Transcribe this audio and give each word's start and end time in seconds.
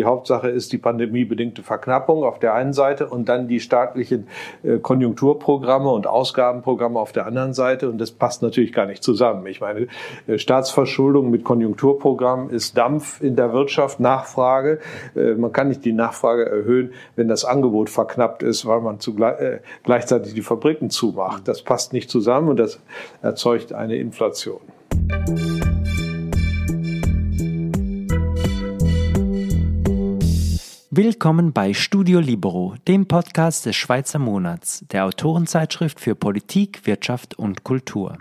die 0.00 0.06
Hauptsache 0.06 0.48
ist 0.48 0.72
die 0.72 0.78
pandemiebedingte 0.78 1.62
Verknappung 1.62 2.24
auf 2.24 2.38
der 2.38 2.54
einen 2.54 2.72
Seite 2.72 3.06
und 3.06 3.28
dann 3.28 3.48
die 3.48 3.60
staatlichen 3.60 4.28
äh, 4.62 4.78
Konjunkturprogramme 4.78 5.90
und 5.90 6.06
Ausgabenprogramme 6.06 6.98
auf 6.98 7.12
der 7.12 7.26
anderen 7.26 7.52
Seite. 7.52 7.90
Und 7.90 7.98
das 7.98 8.12
passt 8.12 8.40
natürlich 8.40 8.72
gar 8.72 8.86
nicht 8.86 9.02
zusammen. 9.02 9.46
Ich 9.46 9.60
meine, 9.60 9.88
äh, 10.26 10.38
Staatsverschuldung 10.38 11.30
mit 11.30 11.44
Konjunkturprogramm 11.44 12.48
ist 12.48 12.78
Dampf 12.78 13.20
in 13.20 13.36
der 13.36 13.52
Wirtschaft, 13.52 14.00
Nachfrage. 14.00 14.78
Äh, 15.14 15.34
man 15.34 15.52
kann 15.52 15.68
nicht 15.68 15.84
die 15.84 15.92
Nachfrage 15.92 16.46
erhöhen, 16.46 16.94
wenn 17.14 17.28
das 17.28 17.44
Angebot 17.44 17.90
verknappt 17.90 18.42
ist, 18.42 18.64
weil 18.64 18.80
man 18.80 19.00
gleichzeitig 19.84 20.32
die 20.32 20.40
Fabriken 20.40 20.88
zumacht. 20.88 21.46
Das 21.46 21.60
passt 21.60 21.92
nicht 21.92 22.08
zusammen 22.08 22.48
und 22.48 22.56
das 22.56 22.80
erzeugt 23.20 23.74
eine 23.74 23.96
Inflation. 23.96 24.60
Willkommen 30.92 31.52
bei 31.52 31.72
Studio 31.72 32.18
Libero, 32.18 32.74
dem 32.88 33.06
Podcast 33.06 33.64
des 33.64 33.76
Schweizer 33.76 34.18
Monats, 34.18 34.84
der 34.90 35.04
Autorenzeitschrift 35.04 36.00
für 36.00 36.16
Politik, 36.16 36.84
Wirtschaft 36.84 37.38
und 37.38 37.62
Kultur. 37.62 38.18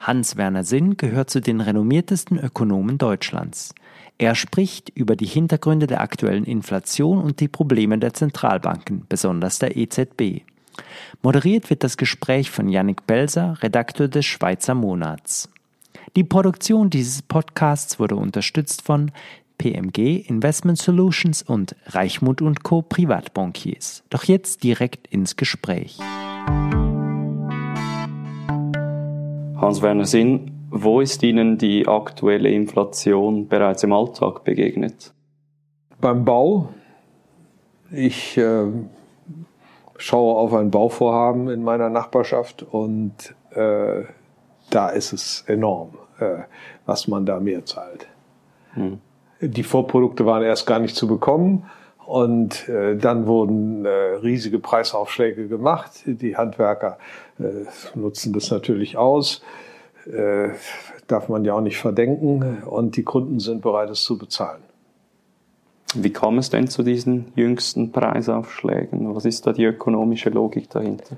Hans-Werner 0.00 0.64
Sinn 0.64 0.96
gehört 0.96 1.30
zu 1.30 1.40
den 1.40 1.60
renommiertesten 1.60 2.36
Ökonomen 2.36 2.98
Deutschlands. 2.98 3.76
Er 4.18 4.34
spricht 4.34 4.88
über 4.88 5.14
die 5.14 5.24
Hintergründe 5.24 5.86
der 5.86 6.00
aktuellen 6.00 6.46
Inflation 6.46 7.22
und 7.22 7.38
die 7.38 7.46
Probleme 7.46 7.96
der 7.96 8.12
Zentralbanken, 8.12 9.06
besonders 9.08 9.60
der 9.60 9.76
EZB. 9.76 10.42
Moderiert 11.22 11.70
wird 11.70 11.84
das 11.84 11.96
Gespräch 11.96 12.50
von 12.50 12.68
Yannick 12.68 13.06
Belser, 13.06 13.62
Redakteur 13.62 14.08
des 14.08 14.26
Schweizer 14.26 14.74
Monats. 14.74 15.48
Die 16.16 16.24
Produktion 16.24 16.90
dieses 16.90 17.22
Podcasts 17.22 18.00
wurde 18.00 18.16
unterstützt 18.16 18.82
von 18.82 19.12
PMG 19.60 20.26
Investment 20.26 20.78
Solutions 20.78 21.42
und 21.42 21.76
Reichmut 21.84 22.40
und 22.40 22.62
Co. 22.62 22.80
Privatbankiers. 22.80 24.02
Doch 24.08 24.24
jetzt 24.24 24.64
direkt 24.64 25.06
ins 25.08 25.36
Gespräch. 25.36 25.98
Hans-Werner 29.58 30.06
Sinn, 30.06 30.52
wo 30.70 31.02
ist 31.02 31.22
Ihnen 31.22 31.58
die 31.58 31.86
aktuelle 31.86 32.48
Inflation 32.48 33.48
bereits 33.48 33.82
im 33.82 33.92
Alltag 33.92 34.44
begegnet? 34.44 35.12
Beim 36.00 36.24
Bau. 36.24 36.70
Ich 37.90 38.38
äh, 38.38 38.64
schaue 39.98 40.36
auf 40.36 40.54
ein 40.54 40.70
Bauvorhaben 40.70 41.50
in 41.50 41.62
meiner 41.62 41.90
Nachbarschaft 41.90 42.62
und 42.62 43.34
äh, 43.50 44.04
da 44.70 44.88
ist 44.88 45.12
es 45.12 45.44
enorm, 45.46 45.98
äh, 46.18 46.44
was 46.86 47.08
man 47.08 47.26
da 47.26 47.40
mehr 47.40 47.66
zahlt. 47.66 48.06
Hm. 48.72 49.00
Die 49.40 49.62
Vorprodukte 49.62 50.26
waren 50.26 50.42
erst 50.42 50.66
gar 50.66 50.78
nicht 50.78 50.96
zu 50.96 51.06
bekommen. 51.06 51.64
Und 52.06 52.68
äh, 52.68 52.96
dann 52.96 53.26
wurden 53.26 53.84
äh, 53.84 53.88
riesige 53.88 54.58
Preisaufschläge 54.58 55.46
gemacht. 55.46 55.92
Die 56.06 56.36
Handwerker 56.36 56.98
äh, 57.38 57.66
nutzen 57.94 58.32
das 58.32 58.50
natürlich 58.50 58.96
aus. 58.96 59.42
Äh, 60.06 60.48
darf 61.06 61.28
man 61.28 61.44
ja 61.44 61.54
auch 61.54 61.60
nicht 61.60 61.78
verdenken. 61.78 62.62
Und 62.64 62.96
die 62.96 63.04
Kunden 63.04 63.38
sind 63.38 63.62
bereit, 63.62 63.90
es 63.90 64.02
zu 64.02 64.18
bezahlen. 64.18 64.62
Wie 65.94 66.12
kam 66.12 66.38
es 66.38 66.50
denn 66.50 66.68
zu 66.68 66.82
diesen 66.82 67.32
jüngsten 67.34 67.90
Preisaufschlägen? 67.90 69.14
Was 69.14 69.24
ist 69.24 69.46
da 69.46 69.52
die 69.52 69.64
ökonomische 69.64 70.30
Logik 70.30 70.70
dahinter? 70.70 71.16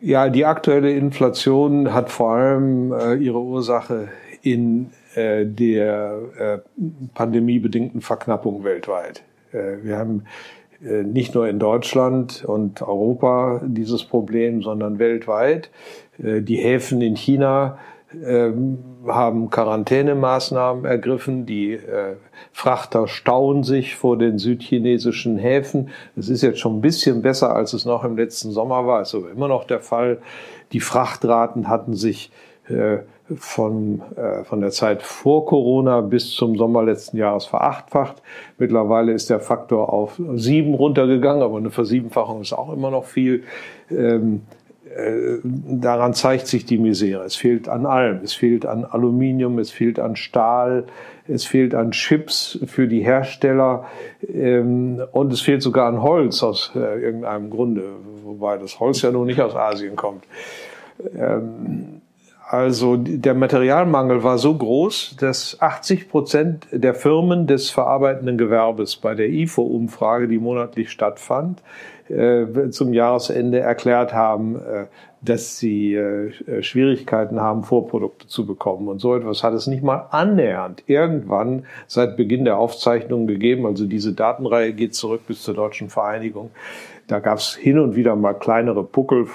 Ja, 0.00 0.28
die 0.28 0.44
aktuelle 0.44 0.92
Inflation 0.92 1.92
hat 1.92 2.10
vor 2.10 2.32
allem 2.32 2.92
äh, 2.92 3.14
ihre 3.14 3.40
Ursache 3.40 4.08
in 4.42 4.90
äh, 5.16 5.46
der 5.46 6.18
äh, 6.38 6.58
pandemiebedingten 7.14 8.00
Verknappung 8.00 8.64
weltweit. 8.64 9.22
Äh, 9.52 9.82
wir 9.82 9.96
haben 9.96 10.24
äh, 10.84 11.02
nicht 11.02 11.34
nur 11.34 11.48
in 11.48 11.58
Deutschland 11.58 12.44
und 12.44 12.82
Europa 12.82 13.60
dieses 13.64 14.04
Problem, 14.04 14.62
sondern 14.62 14.98
weltweit. 14.98 15.70
Äh, 16.22 16.42
die 16.42 16.56
Häfen 16.56 17.00
in 17.00 17.16
China 17.16 17.78
ähm, 18.14 18.78
haben 19.06 19.50
Quarantänemaßnahmen 19.50 20.84
ergriffen. 20.84 21.44
Die 21.44 21.78
Frachter 22.52 23.08
stauen 23.08 23.62
sich 23.62 23.96
vor 23.96 24.16
den 24.16 24.38
südchinesischen 24.38 25.38
Häfen. 25.38 25.90
Es 26.16 26.28
ist 26.28 26.42
jetzt 26.42 26.60
schon 26.60 26.78
ein 26.78 26.80
bisschen 26.80 27.22
besser, 27.22 27.54
als 27.54 27.72
es 27.72 27.84
noch 27.84 28.04
im 28.04 28.16
letzten 28.16 28.50
Sommer 28.50 28.86
war. 28.86 29.02
Ist 29.02 29.14
aber 29.14 29.30
immer 29.30 29.48
noch 29.48 29.64
der 29.64 29.80
Fall. 29.80 30.18
Die 30.72 30.80
Frachtraten 30.80 31.68
hatten 31.68 31.94
sich 31.94 32.30
von, 33.34 34.02
äh, 34.16 34.44
von 34.44 34.60
der 34.60 34.70
Zeit 34.70 35.02
vor 35.02 35.46
Corona 35.46 36.00
bis 36.00 36.30
zum 36.30 36.56
Sommer 36.56 36.82
letzten 36.84 37.16
Jahres 37.16 37.46
verachtfacht. 37.46 38.22
Mittlerweile 38.58 39.12
ist 39.12 39.30
der 39.30 39.40
Faktor 39.40 39.92
auf 39.92 40.20
sieben 40.34 40.74
runtergegangen, 40.74 41.42
aber 41.42 41.56
eine 41.56 41.70
Versiebenfachung 41.70 42.40
ist 42.40 42.52
auch 42.52 42.72
immer 42.72 42.90
noch 42.90 43.04
viel. 43.04 43.44
Ähm, 43.90 44.42
äh, 44.96 45.38
daran 45.42 46.14
zeigt 46.14 46.46
sich 46.46 46.64
die 46.64 46.78
Misere. 46.78 47.24
Es 47.24 47.36
fehlt 47.36 47.68
an 47.68 47.84
allem. 47.84 48.20
Es 48.22 48.32
fehlt 48.32 48.64
an 48.64 48.84
Aluminium, 48.84 49.58
es 49.58 49.70
fehlt 49.70 49.98
an 49.98 50.14
Stahl, 50.14 50.84
es 51.26 51.44
fehlt 51.44 51.74
an 51.74 51.90
Chips 51.90 52.58
für 52.66 52.86
die 52.86 53.00
Hersteller 53.00 53.86
ähm, 54.26 55.02
und 55.12 55.32
es 55.32 55.40
fehlt 55.40 55.62
sogar 55.62 55.88
an 55.88 56.02
Holz 56.02 56.42
aus 56.42 56.72
äh, 56.76 57.02
irgendeinem 57.02 57.50
Grunde, 57.50 57.82
wobei 58.24 58.56
das 58.58 58.78
Holz 58.78 59.02
ja 59.02 59.10
nun 59.10 59.26
nicht 59.26 59.40
aus 59.40 59.56
Asien 59.56 59.96
kommt. 59.96 60.24
Ähm, 61.14 62.00
also 62.48 62.96
der 62.96 63.34
Materialmangel 63.34 64.22
war 64.22 64.38
so 64.38 64.54
groß, 64.54 65.16
dass 65.18 65.60
80 65.60 66.08
Prozent 66.08 66.66
der 66.70 66.94
Firmen 66.94 67.48
des 67.48 67.70
verarbeitenden 67.70 68.38
Gewerbes 68.38 68.96
bei 68.96 69.16
der 69.16 69.28
IFO-Umfrage, 69.28 70.28
die 70.28 70.38
monatlich 70.38 70.90
stattfand, 70.90 71.60
äh, 72.08 72.70
zum 72.70 72.92
Jahresende 72.92 73.58
erklärt 73.58 74.12
haben, 74.12 74.56
äh, 74.56 74.86
dass 75.22 75.58
sie 75.58 75.94
äh, 75.94 76.62
Schwierigkeiten 76.62 77.40
haben, 77.40 77.64
Vorprodukte 77.64 78.28
zu 78.28 78.46
bekommen. 78.46 78.86
Und 78.86 79.00
so 79.00 79.16
etwas 79.16 79.42
hat 79.42 79.54
es 79.54 79.66
nicht 79.66 79.82
mal 79.82 80.06
annähernd 80.10 80.84
irgendwann 80.86 81.64
seit 81.88 82.16
Beginn 82.16 82.44
der 82.44 82.58
Aufzeichnungen 82.58 83.26
gegeben. 83.26 83.66
Also 83.66 83.86
diese 83.86 84.12
Datenreihe 84.12 84.72
geht 84.72 84.94
zurück 84.94 85.22
bis 85.26 85.42
zur 85.42 85.54
deutschen 85.54 85.90
Vereinigung. 85.90 86.50
Da 87.06 87.20
gab 87.20 87.38
es 87.38 87.54
hin 87.54 87.78
und 87.78 87.94
wieder 87.94 88.16
mal 88.16 88.34
kleinere 88.34 88.82
Puckel, 88.82 89.26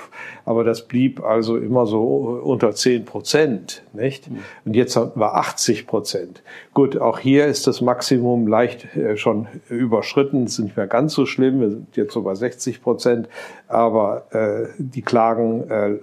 aber 0.43 0.65
das 0.65 0.87
blieb 0.87 1.23
also 1.23 1.55
immer 1.55 1.85
so 1.85 2.41
unter 2.43 2.73
10 2.73 3.05
Prozent. 3.05 3.83
Nicht? 3.93 4.29
Mhm. 4.29 4.39
Und 4.65 4.75
jetzt 4.75 4.95
war 4.95 5.35
80 5.35 5.87
Prozent. 5.87 6.43
Gut, 6.73 6.97
auch 6.97 7.19
hier 7.19 7.45
ist 7.45 7.67
das 7.67 7.79
Maximum 7.79 8.47
leicht 8.47 8.95
äh, 8.95 9.15
schon 9.15 9.47
überschritten. 9.69 10.43
Es 10.43 10.59
ist 10.59 10.65
nicht 10.65 10.77
mehr 10.77 10.87
ganz 10.87 11.13
so 11.13 11.25
schlimm. 11.25 11.61
Wir 11.61 11.69
sind 11.69 11.95
jetzt 11.95 12.13
so 12.13 12.23
bei 12.23 12.35
60 12.35 12.81
Prozent. 12.81 13.29
Aber 13.69 14.25
äh, 14.31 14.67
die 14.77 15.01
Klagen 15.01 15.69
äh, 15.69 15.99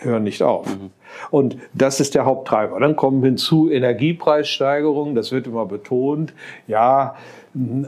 hören 0.00 0.22
nicht 0.22 0.42
auf. 0.42 0.66
Mhm. 0.68 0.90
Und 1.30 1.56
das 1.74 2.00
ist 2.00 2.14
der 2.14 2.24
Haupttreiber. 2.24 2.78
Dann 2.80 2.96
kommen 2.96 3.22
hinzu 3.22 3.70
Energiepreissteigerungen, 3.70 5.14
das 5.14 5.32
wird 5.32 5.46
immer 5.46 5.66
betont. 5.66 6.32
Ja, 6.66 7.16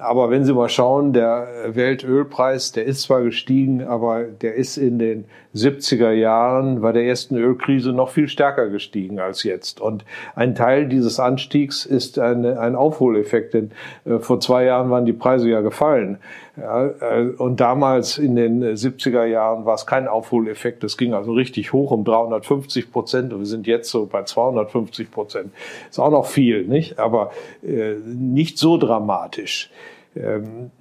aber 0.01 0.31
wenn 0.31 0.45
Sie 0.45 0.55
mal 0.55 0.69
schauen, 0.69 1.13
der 1.13 1.47
Weltölpreis, 1.69 2.73
der 2.73 2.87
ist 2.87 3.03
zwar 3.03 3.23
gestiegen, 3.23 3.85
aber 3.85 4.25
der 4.25 4.55
ist 4.55 4.77
in 4.77 4.99
den 4.99 5.27
70er 5.55 6.13
Jahren 6.13 6.81
bei 6.81 6.93
der 6.93 7.05
ersten 7.05 7.37
Ölkrise 7.37 7.93
noch 7.93 8.11
viel 8.11 8.29
stärker 8.29 8.69
gestiegen 8.69 9.21
als 9.21 9.43
jetzt. 9.43 9.81
Und 9.81 10.05
ein 10.35 10.55
Teil 10.55 10.89
dieses 10.89 11.21
Anstiegs 11.21 11.85
ist 11.85 12.19
eine, 12.19 12.59
ein 12.59 12.75
Aufholeffekt, 12.75 13.55
denn 13.55 13.71
äh, 14.05 14.19
vor 14.19 14.41
zwei 14.41 14.65
Jahren 14.65 14.91
waren 14.91 15.05
die 15.05 15.13
Preise 15.13 15.49
ja 15.51 15.61
gefallen. 15.61 16.19
Ja, 16.57 16.87
äh, 16.87 17.29
und 17.37 17.61
damals 17.61 18.19
in 18.19 18.37
den 18.37 18.63
70er 18.63 19.25
Jahren 19.25 19.65
war 19.65 19.75
es 19.75 19.87
kein 19.87 20.09
Aufholeffekt. 20.09 20.85
Es 20.85 20.97
ging 20.97 21.15
also 21.15 21.33
richtig 21.33 21.73
hoch 21.73 21.91
um 21.91 22.05
350 22.05 22.93
Prozent 22.93 23.10
und 23.15 23.41
wir 23.41 23.47
sind 23.47 23.67
jetzt 23.67 23.91
so 23.91 24.07
bei 24.07 24.23
250 24.23 25.11
Prozent. 25.11 25.53
Ist 25.89 25.99
auch 25.99 26.11
noch 26.11 26.27
viel, 26.27 26.65
nicht? 26.65 26.99
Aber 26.99 27.33
äh, 27.63 27.95
nicht 28.05 28.59
so 28.59 28.77
dramatisch. 28.77 29.71
Ähm, 30.17 30.73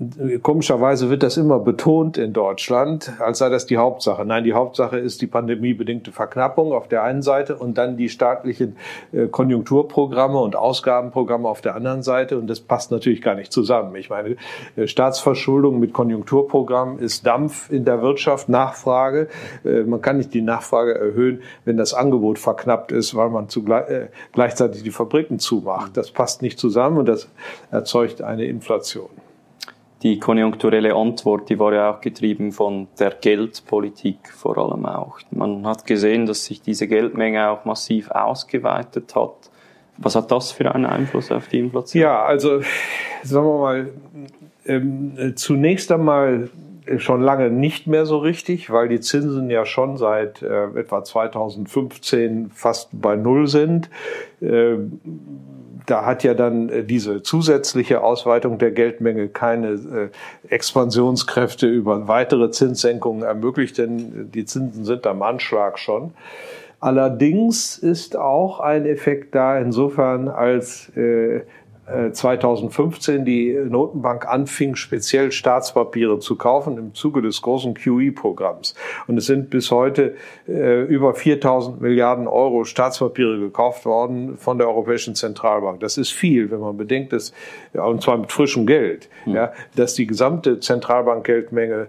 komischerweise 0.42 1.12
wird 1.12 1.22
das 1.22 1.38
immer 1.38 1.60
betont 1.60 2.18
in 2.18 2.34
Deutschland, 2.34 3.12
als 3.20 3.38
sei 3.38 3.50
das 3.50 3.68
die 3.68 3.78
Hauptsache. 3.78 4.26
Nein, 4.26 4.44
die 4.44 4.54
Hauptsache 4.54 4.98
ist 4.98 5.22
die 5.22 5.28
pandemiebedingte 5.28 6.12
Verknappung 6.12 6.74
auf 6.74 6.88
der 6.88 7.04
einen 7.04 7.22
Seite 7.22 7.56
und 7.56 7.78
dann 7.78 7.96
die 7.96 8.10
staatlichen 8.10 8.76
äh, 9.12 9.28
Konjunkturprogramme 9.28 10.40
und 10.40 10.56
Ausgabenprogramme 10.56 11.48
auf 11.48 11.62
der 11.62 11.76
anderen 11.76 12.02
Seite. 12.02 12.40
Und 12.40 12.48
das 12.48 12.60
passt 12.60 12.90
natürlich 12.90 13.22
gar 13.22 13.36
nicht 13.36 13.54
zusammen. 13.54 13.96
Ich 13.98 14.10
meine, 14.10 14.36
äh, 14.76 14.88
Staatsverschuldung 14.88 15.80
mit 15.80 15.94
Konjunkturprogramm 15.94 16.98
ist 16.98 17.28
Dampf 17.28 17.70
in 17.70 17.86
der 17.86 18.02
Wirtschaft, 18.02 18.50
Nachfrage. 18.50 19.28
Äh, 19.64 19.84
man 19.84 20.02
kann 20.02 20.18
nicht 20.18 20.34
die 20.34 20.42
Nachfrage 20.42 20.96
erhöhen, 20.96 21.44
wenn 21.66 21.78
das 21.78 21.94
Angebot 21.94 22.40
verknappt 22.40 22.92
ist, 22.92 23.14
weil 23.14 23.30
man 23.30 23.48
zugleich, 23.48 23.90
äh, 23.92 24.08
gleichzeitig 24.34 24.82
die 24.82 24.92
Fabriken 24.92 25.38
zumacht. 25.38 25.98
Das 25.98 26.10
passt 26.10 26.42
nicht 26.42 26.58
zusammen 26.58 26.98
und 26.98 27.06
das 27.08 27.30
erzeugt 27.70 28.24
eine 28.24 28.46
Inflation 28.46 29.19
die 30.02 30.20
konjunkturelle 30.20 30.96
Antwort, 30.96 31.50
die 31.50 31.60
war 31.60 31.74
ja 31.74 31.92
auch 31.92 32.02
getrieben 32.02 32.52
von 32.52 32.88
der 33.00 33.12
Geldpolitik 33.12 34.30
vor 34.30 34.58
allem 34.58 34.86
auch. 34.86 35.20
Man 35.32 35.68
hat 35.68 35.86
gesehen, 35.86 36.26
dass 36.26 36.46
sich 36.46 36.62
diese 36.62 36.88
Geldmenge 36.88 37.50
auch 37.50 37.66
massiv 37.66 38.10
ausgeweitet 38.12 39.16
hat. 39.16 39.50
Was 39.98 40.16
hat 40.16 40.32
das 40.32 40.54
für 40.54 40.74
einen 40.74 40.86
Einfluss 40.86 41.32
auf 41.32 41.50
die 41.50 41.60
Inflation? 41.60 42.02
Ja, 42.02 42.24
also 42.24 42.62
sagen 43.24 43.46
wir 43.46 43.60
mal, 43.60 43.90
ähm, 44.66 45.34
zunächst 45.36 45.92
einmal 45.92 46.50
schon 46.98 47.22
lange 47.22 47.50
nicht 47.52 47.88
mehr 47.88 48.06
so 48.06 48.18
richtig, 48.18 48.72
weil 48.72 48.88
die 48.88 49.00
Zinsen 49.00 49.50
ja 49.50 49.66
schon 49.66 49.98
seit 49.98 50.42
äh, 50.42 50.66
etwa 50.80 51.04
2015 51.04 52.50
fast 52.52 52.90
bei 52.94 53.16
Null 53.16 53.48
sind. 53.48 53.90
Äh, 54.42 54.78
da 55.90 56.06
hat 56.06 56.24
ja 56.24 56.34
dann 56.34 56.70
äh, 56.70 56.84
diese 56.84 57.24
zusätzliche 57.24 58.02
Ausweitung 58.04 58.58
der 58.58 58.72
Geldmenge 58.72 59.28
keine 59.28 59.70
äh, 59.70 60.10
Expansionskräfte 60.48 61.68
über 61.68 62.08
weitere 62.08 62.52
Zinssenkungen 62.52 63.24
ermöglicht, 63.24 63.78
denn 63.78 64.30
die 64.34 64.46
Zinsen 64.46 64.86
sind 64.86 65.08
am 65.08 65.22
Anschlag 65.22 65.80
schon. 65.80 66.14
Allerdings 66.82 67.78
ist 67.78 68.16
auch 68.16 68.62
ein 68.62 68.86
Effekt 68.86 69.36
da 69.36 69.60
insofern, 69.60 70.30
als 70.30 70.90
äh, 70.96 71.42
2015 72.12 73.22
äh, 73.22 73.24
die 73.24 73.54
Notenbank 73.54 74.28
anfing, 74.28 74.76
speziell 74.76 75.32
Staatspapiere 75.32 76.20
zu 76.20 76.36
kaufen 76.36 76.78
im 76.78 76.94
Zuge 76.94 77.22
des 77.22 77.42
großen 77.42 77.74
QE-Programms. 77.74 78.76
Und 79.08 79.18
es 79.18 79.26
sind 79.26 79.50
bis 79.50 79.72
heute 79.72 80.16
äh, 80.48 80.84
über 80.84 81.14
4000 81.14 81.82
Milliarden 81.82 82.28
Euro 82.28 82.64
Staatspapiere 82.64 83.40
gekauft 83.40 83.86
worden 83.86 84.38
von 84.38 84.58
der 84.58 84.68
Europäischen 84.68 85.16
Zentralbank. 85.16 85.80
Das 85.80 85.98
ist 85.98 86.12
viel, 86.12 86.52
wenn 86.52 86.60
man 86.60 86.78
bedenkt, 86.78 87.14
dass, 87.14 87.34
und 87.74 88.02
zwar 88.02 88.18
mit 88.18 88.32
frischem 88.32 88.66
Geld, 88.66 89.10
mhm. 89.26 89.36
ja, 89.36 89.54
dass 89.76 89.94
die 89.94 90.06
gesamte 90.06 90.60
Zentralbankgeldmenge 90.60 91.88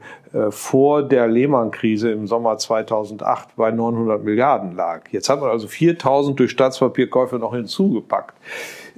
vor 0.51 1.03
der 1.03 1.27
Lehman-Krise 1.27 2.13
im 2.13 2.27
Sommer 2.27 2.57
2008 2.57 3.57
bei 3.57 3.71
900 3.71 4.23
Milliarden 4.23 4.77
lag. 4.77 5.09
Jetzt 5.11 5.29
hat 5.29 5.41
man 5.41 5.51
also 5.51 5.67
4000 5.67 6.39
durch 6.39 6.53
Staatspapierkäufe 6.53 7.39
noch 7.39 7.55
hinzugepackt. 7.55 8.35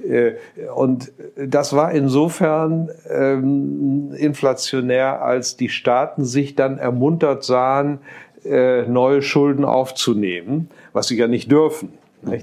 Äh, 0.07 0.33
und 0.75 1.11
das 1.35 1.75
war 1.75 1.91
insofern 1.91 2.89
ähm, 3.09 4.13
inflationär, 4.15 5.21
als 5.21 5.57
die 5.57 5.69
Staaten 5.69 6.25
sich 6.25 6.55
dann 6.55 6.77
ermuntert 6.77 7.43
sahen, 7.43 7.99
äh, 8.45 8.83
neue 8.83 9.21
Schulden 9.21 9.65
aufzunehmen, 9.65 10.69
was 10.91 11.07
sie 11.07 11.17
ja 11.17 11.27
nicht 11.27 11.51
dürfen. 11.51 11.93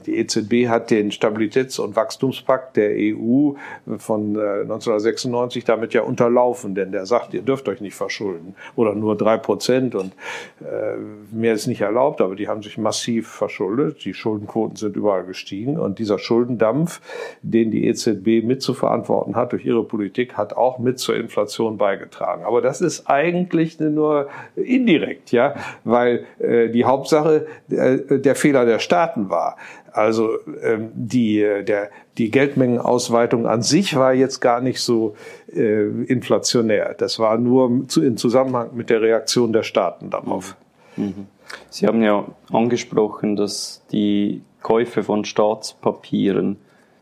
Die 0.06 0.16
EZB 0.16 0.68
hat 0.68 0.90
den 0.90 1.10
Stabilitäts- 1.10 1.80
und 1.80 1.96
Wachstumspakt 1.96 2.76
der 2.76 2.90
EU 2.96 3.52
von 3.98 4.36
1996 4.38 5.62
äh, 5.62 5.66
damit 5.66 5.94
ja 5.94 6.02
unterlaufen, 6.02 6.74
denn 6.74 6.92
der 6.92 7.06
sagt, 7.06 7.34
ihr 7.34 7.42
dürft 7.42 7.68
euch 7.68 7.80
nicht 7.80 7.94
verschulden 7.94 8.54
oder 8.76 8.94
nur 8.94 9.16
drei 9.16 9.38
Prozent 9.38 9.94
und 9.94 10.12
äh, 10.60 10.96
mehr 11.30 11.54
ist 11.54 11.66
nicht 11.66 11.80
erlaubt, 11.80 12.20
aber 12.20 12.36
die 12.36 12.48
haben 12.48 12.62
sich 12.62 12.78
massiv 12.78 13.28
verschuldet. 13.28 14.04
Die 14.04 14.14
Schuldenquoten 14.14 14.76
sind 14.76 14.96
überall 14.96 15.24
gestiegen 15.24 15.78
und 15.78 15.98
dieser 15.98 16.18
Schuldendampf, 16.18 17.00
den 17.42 17.70
die 17.70 17.86
EZB 17.86 18.44
mit 18.44 18.62
zu 18.62 18.74
verantworten 18.74 19.34
hat 19.34 19.52
durch 19.52 19.64
ihre 19.64 19.84
Politik, 19.84 20.34
hat 20.34 20.56
auch 20.56 20.78
mit 20.78 20.98
zur 20.98 21.16
Inflation 21.16 21.78
beigetragen. 21.78 22.44
Aber 22.44 22.60
das 22.60 22.80
ist 22.80 23.08
eigentlich 23.08 23.80
nur 23.80 24.28
indirekt, 24.56 25.32
ja, 25.32 25.54
weil 25.84 26.24
äh, 26.38 26.68
die 26.68 26.84
Hauptsache 26.84 27.46
äh, 27.70 28.18
der 28.18 28.34
Fehler 28.34 28.66
der 28.66 28.78
Staaten 28.78 29.30
war. 29.30 29.56
Also 29.92 30.38
ähm, 30.62 30.90
die, 30.94 31.40
äh, 31.40 31.64
der, 31.64 31.90
die 32.18 32.30
Geldmengenausweitung 32.30 33.46
an 33.46 33.62
sich 33.62 33.96
war 33.96 34.12
jetzt 34.12 34.40
gar 34.40 34.60
nicht 34.60 34.80
so 34.80 35.16
äh, 35.52 35.86
inflationär. 36.04 36.94
Das 36.96 37.18
war 37.18 37.38
nur 37.38 37.88
zu, 37.88 38.02
in 38.02 38.16
Zusammenhang 38.16 38.70
mit 38.74 38.90
der 38.90 39.00
Reaktion 39.02 39.52
der 39.52 39.62
Staaten 39.62 40.10
darauf. 40.10 40.56
Mhm. 40.96 41.04
mhm. 41.04 41.26
Sie 41.68 41.88
haben 41.88 42.00
ja 42.02 42.26
angesprochen, 42.52 43.34
dass 43.34 43.82
die 43.90 44.42
Käufe 44.62 45.02
von 45.02 45.24
Staatspapieren, 45.24 46.58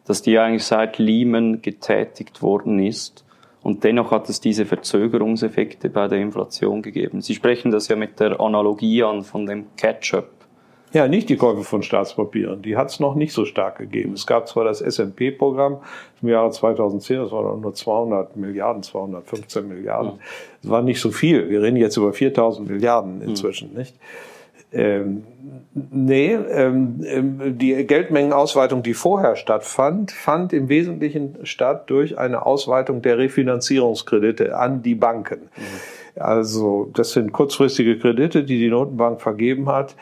dass 0.07 0.23
die 0.23 0.39
eigentlich 0.39 0.65
seit 0.65 0.97
Lehman 0.97 1.61
getätigt 1.61 2.41
worden 2.41 2.79
ist. 2.79 3.25
Und 3.63 3.85
dennoch 3.85 4.11
hat 4.11 4.31
es 4.31 4.41
diese 4.41 4.65
Verzögerungseffekte 4.65 5.91
bei 5.91 6.09
der 6.09 6.21
Inflation 6.21 6.81
gegeben. 6.81 7.21
Sie 7.21 7.35
sprechen 7.35 7.71
das 7.71 7.89
ja 7.89 7.97
mit 7.97 8.21
der 8.21 8.41
Analogie 8.41 9.03
an 9.03 9.23
von 9.23 9.45
dem 9.45 9.67
Catch-up 9.77 10.38
ja, 10.93 11.07
nicht 11.07 11.29
die 11.29 11.37
Käufe 11.37 11.65
von 11.65 11.83
Staatspapieren. 11.83 12.63
Die 12.63 12.77
hat 12.77 12.91
es 12.91 13.01
noch 13.01 13.15
nicht 13.15 13.33
so 13.33 13.45
stark 13.45 13.79
gegeben. 13.79 14.15
Es 14.15 14.27
gab 14.27 14.49
zwar 14.49 14.65
das 14.65 14.81
SMP-Programm 14.81 15.79
im 16.23 16.29
Jahre 16.29 16.51
2010, 16.51 17.19
das 17.19 17.33
waren 17.33 17.61
nur 17.61 17.75
200 17.75 18.37
Milliarden, 18.37 18.83
215 18.83 19.69
Milliarden. 19.69 20.13
Das 20.63 20.71
war 20.71 20.83
nicht 20.83 21.01
so 21.01 21.11
viel. 21.11 21.51
Wir 21.51 21.63
reden 21.63 21.77
jetzt 21.77 21.97
über 21.97 22.13
4000 22.13 22.69
Milliarden 22.69 23.21
inzwischen, 23.23 23.71
mhm. 23.71 23.79
nicht? 23.79 23.95
Ähm, 24.71 25.25
nee, 25.73 26.35
ähm, 26.35 27.01
ähm, 27.07 27.59
die 27.59 27.87
Geldmengenausweitung, 27.87 28.83
die 28.83 28.93
vorher 28.93 29.37
stattfand, 29.37 30.13
fand 30.13 30.53
im 30.53 30.69
Wesentlichen 30.69 31.39
statt 31.45 31.89
durch 31.89 32.19
eine 32.19 32.45
Ausweitung 32.45 33.01
der 33.01 33.17
Refinanzierungskredite 33.17 34.59
an 34.59 34.83
die 34.83 34.95
Banken. 34.95 35.49
Mhm. 35.57 36.21
Also 36.21 36.91
das 36.95 37.13
sind 37.13 37.33
kurzfristige 37.33 37.99
Kredite, 37.99 38.45
die 38.45 38.59
die 38.59 38.69
Notenbank 38.69 39.21
vergeben 39.21 39.69
hat 39.69 39.95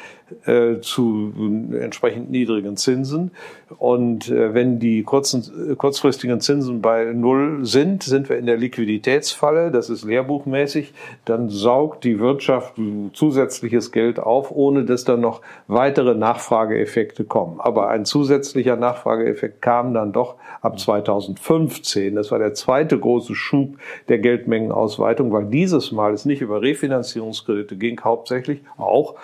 äh, 0.44 0.80
zu 0.80 1.32
entsprechend 1.78 2.30
niedrigen 2.30 2.76
Zinsen. 2.76 3.30
Und 3.78 4.28
äh, 4.28 4.54
wenn 4.54 4.80
die 4.80 5.04
kurzen, 5.04 5.70
äh, 5.70 5.74
kurzfristigen 5.76 6.40
Zinsen 6.40 6.82
bei 6.82 7.12
Null 7.12 7.64
sind, 7.64 8.02
sind 8.02 8.28
wir 8.28 8.36
in 8.36 8.46
der 8.46 8.56
Liquiditätsfalle. 8.56 9.70
Das 9.70 9.88
ist 9.88 10.04
lehrbuchmäßig. 10.04 10.94
Dann 11.24 11.48
saugt 11.48 12.02
die 12.02 12.18
Wirtschaft 12.18 12.74
zusätzliches 13.12 13.92
Geld 13.92 14.18
auf, 14.18 14.50
ohne 14.50 14.84
dass 14.84 15.04
dann 15.04 15.20
noch 15.20 15.42
weitere 15.68 16.14
Nachfrageeffekte 16.14 17.24
kommen. 17.24 17.60
Aber 17.60 17.88
ein 17.88 18.04
zusätzlicher 18.04 18.76
Nachfrageeffekt 18.76 19.62
kam 19.62 19.94
dann 19.94 20.12
doch 20.12 20.34
ab 20.60 20.78
2015. 20.78 22.16
Das 22.16 22.32
war 22.32 22.40
der 22.40 22.54
zweite 22.54 22.98
große 22.98 23.34
Schub 23.34 23.76
der 24.08 24.18
Geldmengenausweitung, 24.18 25.32
weil 25.32 25.46
dieses 25.46 25.92
Mal 25.92 26.12
es 26.12 26.24
nicht 26.24 26.40
über 26.40 26.62
Refinanzierungskredite 26.62 27.76
ging, 27.76 28.00
hauptsächlich 28.02 28.62
auch 28.76 29.14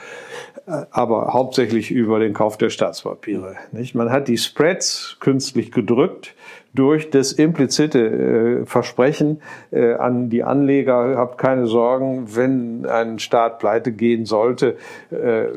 aber 0.92 1.32
hauptsächlich 1.32 1.90
über 1.90 2.18
den 2.18 2.34
Kauf 2.34 2.58
der 2.58 2.68
Staatspapiere. 2.68 3.56
Nicht? 3.72 3.94
Man 3.94 4.10
hat 4.10 4.28
die 4.28 4.36
Spreads 4.36 5.16
künstlich 5.20 5.72
gedrückt 5.72 6.34
durch 6.74 7.10
das 7.10 7.32
implizite 7.32 8.62
äh, 8.62 8.66
Versprechen 8.66 9.40
äh, 9.70 9.94
an 9.94 10.28
die 10.28 10.42
Anleger, 10.42 11.16
habt 11.16 11.38
keine 11.38 11.66
Sorgen, 11.66 12.34
wenn 12.34 12.86
ein 12.86 13.18
Staat 13.18 13.58
pleite 13.58 13.92
gehen 13.92 14.26
sollte, 14.26 14.76
äh, 15.10 15.48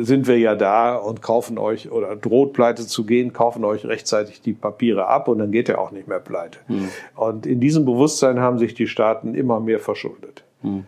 sind 0.00 0.26
wir 0.26 0.38
ja 0.38 0.54
da 0.54 0.94
und 0.96 1.20
kaufen 1.20 1.58
euch 1.58 1.90
oder 1.90 2.16
droht 2.16 2.52
pleite 2.52 2.86
zu 2.86 3.04
gehen, 3.04 3.32
kaufen 3.32 3.64
euch 3.64 3.84
rechtzeitig 3.84 4.40
die 4.40 4.52
Papiere 4.52 5.06
ab 5.06 5.28
und 5.28 5.38
dann 5.38 5.50
geht 5.50 5.68
er 5.68 5.80
auch 5.80 5.90
nicht 5.90 6.06
mehr 6.06 6.20
pleite. 6.20 6.58
Mhm. 6.68 6.88
Und 7.16 7.46
in 7.46 7.60
diesem 7.60 7.84
Bewusstsein 7.84 8.40
haben 8.40 8.58
sich 8.58 8.74
die 8.74 8.86
Staaten 8.86 9.34
immer 9.34 9.60
mehr 9.60 9.80
verschuldet. 9.80 10.44
Mhm. 10.62 10.84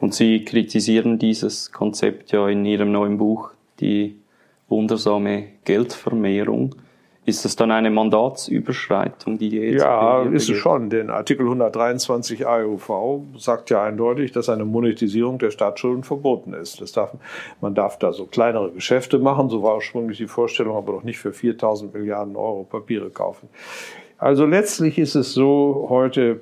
Und 0.00 0.14
Sie 0.14 0.44
kritisieren 0.44 1.18
dieses 1.18 1.72
Konzept 1.72 2.32
ja 2.32 2.48
in 2.48 2.64
Ihrem 2.64 2.92
neuen 2.92 3.18
Buch, 3.18 3.50
die 3.80 4.16
wundersame 4.68 5.44
Geldvermehrung. 5.64 6.74
Ist 7.24 7.44
das 7.44 7.56
dann 7.56 7.70
eine 7.70 7.90
Mandatsüberschreitung, 7.90 9.36
die 9.36 9.50
die 9.50 9.58
EZB 9.58 9.82
Ja, 9.82 10.22
ist 10.22 10.48
es 10.48 10.56
schon, 10.56 10.88
denn 10.88 11.10
Artikel 11.10 11.44
123 11.44 12.46
AUV 12.46 13.20
sagt 13.36 13.68
ja 13.68 13.82
eindeutig, 13.82 14.32
dass 14.32 14.48
eine 14.48 14.64
Monetisierung 14.64 15.38
der 15.38 15.50
Staatsschulden 15.50 16.04
verboten 16.04 16.54
ist. 16.54 16.80
Das 16.80 16.92
darf, 16.92 17.12
man 17.60 17.74
darf 17.74 17.98
da 17.98 18.14
so 18.14 18.24
kleinere 18.24 18.70
Geschäfte 18.70 19.18
machen, 19.18 19.50
so 19.50 19.62
war 19.62 19.74
ursprünglich 19.74 20.16
die 20.16 20.26
Vorstellung, 20.26 20.74
aber 20.74 20.94
doch 20.94 21.02
nicht 21.02 21.18
für 21.18 21.34
4000 21.34 21.92
Milliarden 21.92 22.34
Euro 22.34 22.64
Papiere 22.64 23.10
kaufen. 23.10 23.50
Also 24.16 24.46
letztlich 24.46 24.98
ist 24.98 25.14
es 25.14 25.34
so 25.34 25.86
heute, 25.90 26.40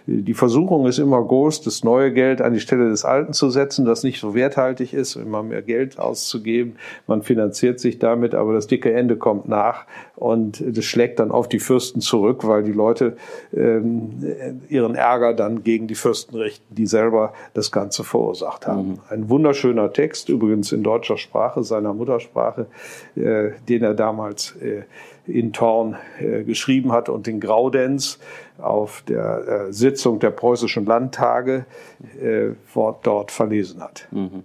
die 0.07 0.33
Versuchung 0.33 0.87
ist 0.87 0.97
immer 0.97 1.23
groß, 1.23 1.61
das 1.61 1.83
neue 1.83 2.11
Geld 2.11 2.41
an 2.41 2.53
die 2.53 2.59
Stelle 2.59 2.89
des 2.89 3.05
alten 3.05 3.33
zu 3.33 3.51
setzen, 3.51 3.85
das 3.85 4.01
nicht 4.03 4.19
so 4.19 4.33
werthaltig 4.33 4.95
ist, 4.95 5.15
immer 5.15 5.43
mehr 5.43 5.61
Geld 5.61 5.99
auszugeben. 5.99 6.77
Man 7.05 7.21
finanziert 7.21 7.79
sich 7.79 7.99
damit, 7.99 8.33
aber 8.33 8.53
das 8.53 8.65
dicke 8.65 8.91
Ende 8.91 9.17
kommt 9.17 9.47
nach 9.47 9.85
und 10.21 10.63
das 10.63 10.85
schlägt 10.85 11.17
dann 11.17 11.31
auf 11.31 11.49
die 11.49 11.57
Fürsten 11.57 11.99
zurück, 11.99 12.47
weil 12.47 12.61
die 12.61 12.73
Leute 12.73 13.17
ähm, 13.57 14.23
ihren 14.69 14.93
Ärger 14.93 15.33
dann 15.33 15.63
gegen 15.63 15.87
die 15.87 15.95
Fürsten 15.95 16.35
richten, 16.35 16.75
die 16.75 16.85
selber 16.85 17.33
das 17.55 17.71
Ganze 17.71 18.03
verursacht 18.03 18.67
haben. 18.67 18.89
Mhm. 18.89 18.99
Ein 19.09 19.29
wunderschöner 19.29 19.91
Text, 19.91 20.29
übrigens 20.29 20.73
in 20.73 20.83
deutscher 20.83 21.17
Sprache, 21.17 21.63
seiner 21.63 21.95
Muttersprache, 21.95 22.67
äh, 23.15 23.49
den 23.67 23.81
er 23.81 23.95
damals 23.95 24.55
äh, 24.57 24.83
in 25.25 25.53
Thorn 25.53 25.97
äh, 26.19 26.43
geschrieben 26.43 26.91
hat 26.91 27.09
und 27.09 27.27
in 27.27 27.39
Graudenz 27.39 28.19
auf 28.59 29.03
der 29.07 29.47
äh, 29.69 29.73
Sitzung 29.73 30.19
der 30.19 30.29
preußischen 30.29 30.85
Landtage 30.85 31.65
dort 33.03 33.31
verlesen 33.31 33.81
hat. 33.81 34.07
Mhm. 34.11 34.43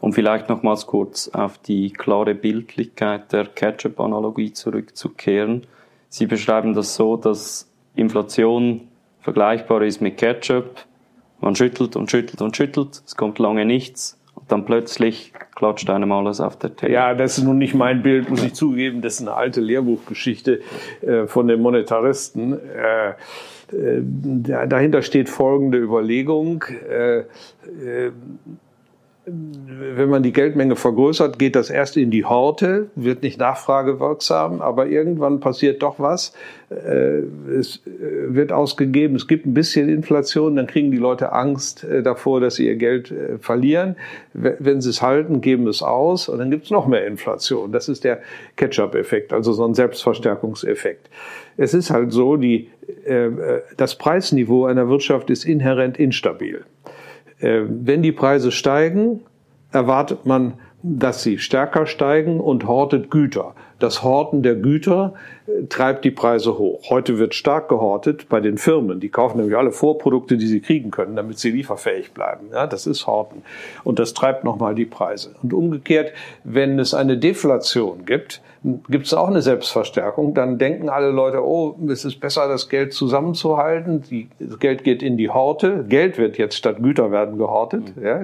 Um 0.00 0.12
vielleicht 0.12 0.48
nochmals 0.48 0.86
kurz 0.86 1.28
auf 1.28 1.58
die 1.58 1.92
klare 1.92 2.34
Bildlichkeit 2.34 3.32
der 3.32 3.46
Ketchup-Analogie 3.46 4.52
zurückzukehren. 4.52 5.66
Sie 6.08 6.26
beschreiben 6.26 6.74
das 6.74 6.94
so, 6.94 7.16
dass 7.16 7.70
Inflation 7.94 8.88
vergleichbar 9.20 9.82
ist 9.82 10.00
mit 10.00 10.18
Ketchup. 10.18 10.84
Man 11.40 11.56
schüttelt 11.56 11.96
und 11.96 12.10
schüttelt 12.10 12.40
und 12.40 12.56
schüttelt, 12.56 13.02
es 13.04 13.16
kommt 13.16 13.38
lange 13.38 13.64
nichts 13.64 14.18
und 14.34 14.50
dann 14.50 14.64
plötzlich 14.64 15.32
klatscht 15.54 15.88
einem 15.90 16.12
alles 16.12 16.40
auf 16.40 16.58
der 16.58 16.74
Table. 16.74 16.94
Ja, 16.94 17.14
das 17.14 17.38
ist 17.38 17.44
nun 17.44 17.58
nicht 17.58 17.74
mein 17.74 18.02
Bild, 18.02 18.28
muss 18.28 18.42
ich 18.42 18.54
zugeben. 18.54 19.00
Das 19.02 19.14
ist 19.14 19.22
eine 19.22 19.34
alte 19.34 19.60
Lehrbuchgeschichte 19.60 20.60
äh, 21.02 21.26
von 21.26 21.46
den 21.48 21.60
Monetaristen. 21.60 22.58
Äh, 22.58 23.10
äh, 23.74 24.02
dahinter 24.68 25.02
steht 25.02 25.28
folgende 25.28 25.78
Überlegung. 25.78 26.64
Wenn 29.26 30.10
man 30.10 30.22
die 30.22 30.34
Geldmenge 30.34 30.76
vergrößert, 30.76 31.38
geht 31.38 31.56
das 31.56 31.70
erst 31.70 31.96
in 31.96 32.10
die 32.10 32.26
Horte, 32.26 32.90
wird 32.94 33.22
nicht 33.22 33.38
nachfragewirksam, 33.38 34.60
aber 34.60 34.86
irgendwann 34.86 35.40
passiert 35.40 35.82
doch 35.82 35.98
was. 35.98 36.34
Äh, 36.68 37.22
es 37.58 37.80
äh, 37.86 38.34
wird 38.34 38.52
ausgegeben, 38.52 39.16
es 39.16 39.26
gibt 39.26 39.46
ein 39.46 39.54
bisschen 39.54 39.88
Inflation, 39.88 40.56
dann 40.56 40.66
kriegen 40.66 40.90
die 40.90 40.98
Leute 40.98 41.32
Angst 41.32 41.84
äh, 41.84 42.02
davor, 42.02 42.40
dass 42.40 42.56
sie 42.56 42.66
ihr 42.66 42.76
Geld 42.76 43.14
verlieren. 43.40 43.96
Wenn 44.34 44.82
sie 44.82 44.90
es 44.90 45.00
halten, 45.00 45.40
geben 45.40 45.68
es 45.68 45.82
aus 45.82 46.28
und 46.28 46.38
dann 46.38 46.50
gibt 46.50 46.64
es 46.64 46.70
noch 46.70 46.86
mehr 46.86 47.06
Inflation. 47.06 47.72
Das 47.72 47.88
ist 47.88 48.04
der 48.04 48.20
Ketchup-Effekt, 48.56 49.32
also 49.32 49.54
so 49.54 49.64
ein 49.64 49.74
Selbstverstärkungseffekt. 49.74 51.08
Es 51.56 51.72
ist 51.72 51.90
halt 51.90 52.12
so, 52.12 52.36
die, 52.36 52.68
das 53.76 53.96
Preisniveau 53.96 54.66
einer 54.66 54.88
Wirtschaft 54.88 55.30
ist 55.30 55.44
inhärent 55.44 55.98
instabil. 55.98 56.64
Äh, 57.44 57.64
wenn 57.68 58.02
die 58.02 58.12
Preise 58.12 58.50
steigen, 58.50 59.20
erwartet 59.70 60.24
man, 60.24 60.54
dass 60.82 61.22
sie 61.22 61.38
stärker 61.38 61.86
steigen 61.86 62.40
und 62.40 62.66
hortet 62.66 63.10
Güter. 63.10 63.54
Das 63.78 64.02
Horten 64.02 64.42
der 64.42 64.54
Güter 64.54 65.14
treibt 65.68 66.04
die 66.04 66.10
Preise 66.10 66.58
hoch. 66.58 66.88
Heute 66.88 67.18
wird 67.18 67.34
stark 67.34 67.68
gehortet 67.68 68.28
bei 68.28 68.40
den 68.40 68.56
Firmen. 68.56 69.00
Die 69.00 69.10
kaufen 69.10 69.38
nämlich 69.38 69.56
alle 69.56 69.72
Vorprodukte, 69.72 70.36
die 70.36 70.46
sie 70.46 70.60
kriegen 70.60 70.90
können, 70.90 71.16
damit 71.16 71.38
sie 71.38 71.50
lieferfähig 71.50 72.12
bleiben. 72.12 72.48
Ja, 72.52 72.66
das 72.66 72.86
ist 72.86 73.06
Horten. 73.06 73.42
Und 73.84 73.98
das 73.98 74.14
treibt 74.14 74.44
nochmal 74.44 74.74
die 74.74 74.86
Preise. 74.86 75.34
Und 75.42 75.52
umgekehrt, 75.52 76.12
wenn 76.44 76.78
es 76.78 76.94
eine 76.94 77.18
Deflation 77.18 78.06
gibt, 78.06 78.40
gibt 78.88 79.06
es 79.06 79.12
auch 79.12 79.28
eine 79.28 79.42
Selbstverstärkung. 79.42 80.32
Dann 80.32 80.56
denken 80.56 80.88
alle 80.88 81.10
Leute, 81.10 81.44
oh, 81.44 81.76
es 81.88 82.06
ist 82.06 82.20
besser, 82.20 82.48
das 82.48 82.70
Geld 82.70 82.94
zusammenzuhalten. 82.94 84.02
Die, 84.10 84.28
das 84.38 84.58
Geld 84.58 84.84
geht 84.84 85.02
in 85.02 85.18
die 85.18 85.28
Horte. 85.28 85.84
Geld 85.86 86.16
wird 86.16 86.38
jetzt 86.38 86.56
statt 86.56 86.78
Güter 86.82 87.10
werden 87.10 87.36
gehortet. 87.36 87.94
Mhm. 87.96 88.04
Ja, 88.04 88.20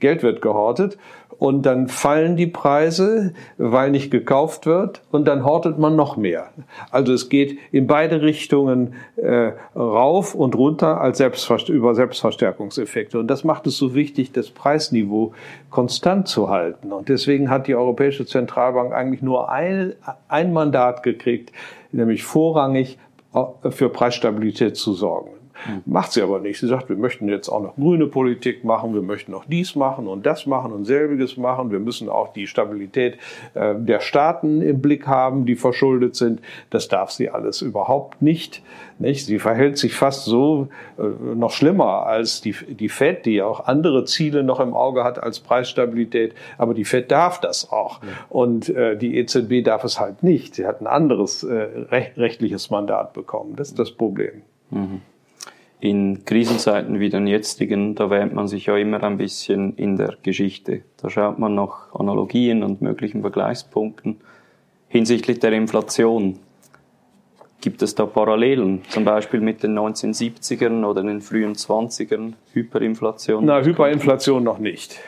Geld 0.00 0.22
wird 0.22 0.40
gehortet. 0.40 0.96
Und 1.38 1.66
dann 1.66 1.88
fallen 1.88 2.36
die 2.36 2.46
Preise, 2.46 3.34
weil 3.58 3.90
nicht 3.90 4.10
gekauft 4.10 4.64
wird. 4.64 5.02
Und 5.10 5.28
dann 5.28 5.44
hortet 5.44 5.78
man 5.78 5.94
noch 5.94 6.16
mehr. 6.16 6.45
Also 6.90 7.12
es 7.12 7.28
geht 7.28 7.58
in 7.72 7.86
beide 7.86 8.22
Richtungen 8.22 8.94
äh, 9.16 9.52
rauf 9.74 10.34
und 10.34 10.54
runter 10.54 11.00
als 11.00 11.18
Selbstver 11.18 11.58
über 11.68 11.94
Selbstverstärkungseffekte. 11.94 13.18
Und 13.18 13.28
das 13.28 13.44
macht 13.44 13.66
es 13.66 13.76
so 13.76 13.94
wichtig, 13.94 14.32
das 14.32 14.50
Preisniveau 14.50 15.32
konstant 15.70 16.28
zu 16.28 16.48
halten. 16.48 16.92
Und 16.92 17.08
deswegen 17.08 17.50
hat 17.50 17.66
die 17.66 17.74
Europäische 17.74 18.26
Zentralbank 18.26 18.92
eigentlich 18.92 19.22
nur 19.22 19.50
ein, 19.50 19.94
ein 20.28 20.52
Mandat 20.52 21.02
gekriegt, 21.02 21.52
nämlich 21.92 22.24
vorrangig 22.24 22.98
für 23.70 23.88
Preisstabilität 23.88 24.76
zu 24.76 24.94
sorgen. 24.94 25.30
Macht 25.84 26.12
sie 26.12 26.22
aber 26.22 26.40
nicht. 26.40 26.58
Sie 26.58 26.68
sagt, 26.68 26.88
wir 26.88 26.96
möchten 26.96 27.28
jetzt 27.28 27.48
auch 27.48 27.62
noch 27.62 27.76
grüne 27.76 28.06
Politik 28.06 28.64
machen, 28.64 28.94
wir 28.94 29.02
möchten 29.02 29.32
noch 29.32 29.44
dies 29.44 29.74
machen 29.74 30.06
und 30.06 30.26
das 30.26 30.46
machen 30.46 30.72
und 30.72 30.84
selbiges 30.84 31.36
machen. 31.36 31.70
Wir 31.70 31.80
müssen 31.80 32.08
auch 32.08 32.32
die 32.32 32.46
Stabilität 32.46 33.18
äh, 33.54 33.74
der 33.76 34.00
Staaten 34.00 34.62
im 34.62 34.80
Blick 34.80 35.06
haben, 35.06 35.46
die 35.46 35.56
verschuldet 35.56 36.16
sind. 36.16 36.40
Das 36.70 36.88
darf 36.88 37.10
sie 37.10 37.30
alles 37.30 37.62
überhaupt 37.62 38.22
nicht. 38.22 38.62
nicht? 38.98 39.26
Sie 39.26 39.38
verhält 39.38 39.78
sich 39.78 39.94
fast 39.94 40.24
so 40.24 40.68
äh, 40.98 41.02
noch 41.34 41.52
schlimmer 41.52 42.06
als 42.06 42.40
die, 42.40 42.54
die 42.68 42.88
Fed, 42.88 43.26
die 43.26 43.42
auch 43.42 43.66
andere 43.66 44.04
Ziele 44.04 44.42
noch 44.42 44.60
im 44.60 44.74
Auge 44.74 45.04
hat 45.04 45.22
als 45.22 45.40
Preisstabilität. 45.40 46.34
Aber 46.58 46.74
die 46.74 46.84
Fed 46.84 47.10
darf 47.10 47.40
das 47.40 47.70
auch. 47.70 48.02
Ja. 48.02 48.08
Und 48.28 48.68
äh, 48.68 48.96
die 48.96 49.16
EZB 49.16 49.64
darf 49.64 49.84
es 49.84 49.98
halt 50.00 50.22
nicht. 50.22 50.54
Sie 50.54 50.66
hat 50.66 50.80
ein 50.80 50.86
anderes 50.86 51.42
äh, 51.42 51.54
rechtliches 51.90 52.70
Mandat 52.70 53.12
bekommen. 53.12 53.56
Das 53.56 53.68
ist 53.68 53.78
das 53.78 53.90
Problem. 53.90 54.42
Mhm 54.70 55.00
in 55.80 56.24
Krisenzeiten 56.24 57.00
wie 57.00 57.10
den 57.10 57.26
jetzigen, 57.26 57.94
da 57.94 58.10
wähnt 58.10 58.34
man 58.34 58.48
sich 58.48 58.66
ja 58.66 58.76
immer 58.76 59.02
ein 59.02 59.18
bisschen 59.18 59.74
in 59.76 59.96
der 59.96 60.16
Geschichte. 60.22 60.82
Da 60.96 61.10
schaut 61.10 61.38
man 61.38 61.54
nach 61.54 61.94
Analogien 61.94 62.62
und 62.62 62.80
möglichen 62.80 63.20
Vergleichspunkten. 63.20 64.16
Hinsichtlich 64.88 65.40
der 65.40 65.52
Inflation 65.52 66.38
gibt 67.60 67.82
es 67.82 67.94
da 67.94 68.06
Parallelen, 68.06 68.82
zum 68.88 69.04
Beispiel 69.04 69.40
mit 69.40 69.62
den 69.62 69.78
1970ern 69.78 70.84
oder 70.84 71.02
den 71.02 71.20
frühen 71.20 71.54
20ern, 71.54 72.34
Hyperinflation? 72.52 73.44
Na, 73.44 73.62
Hyperinflation 73.62 74.44
noch 74.44 74.58
nicht. 74.58 74.98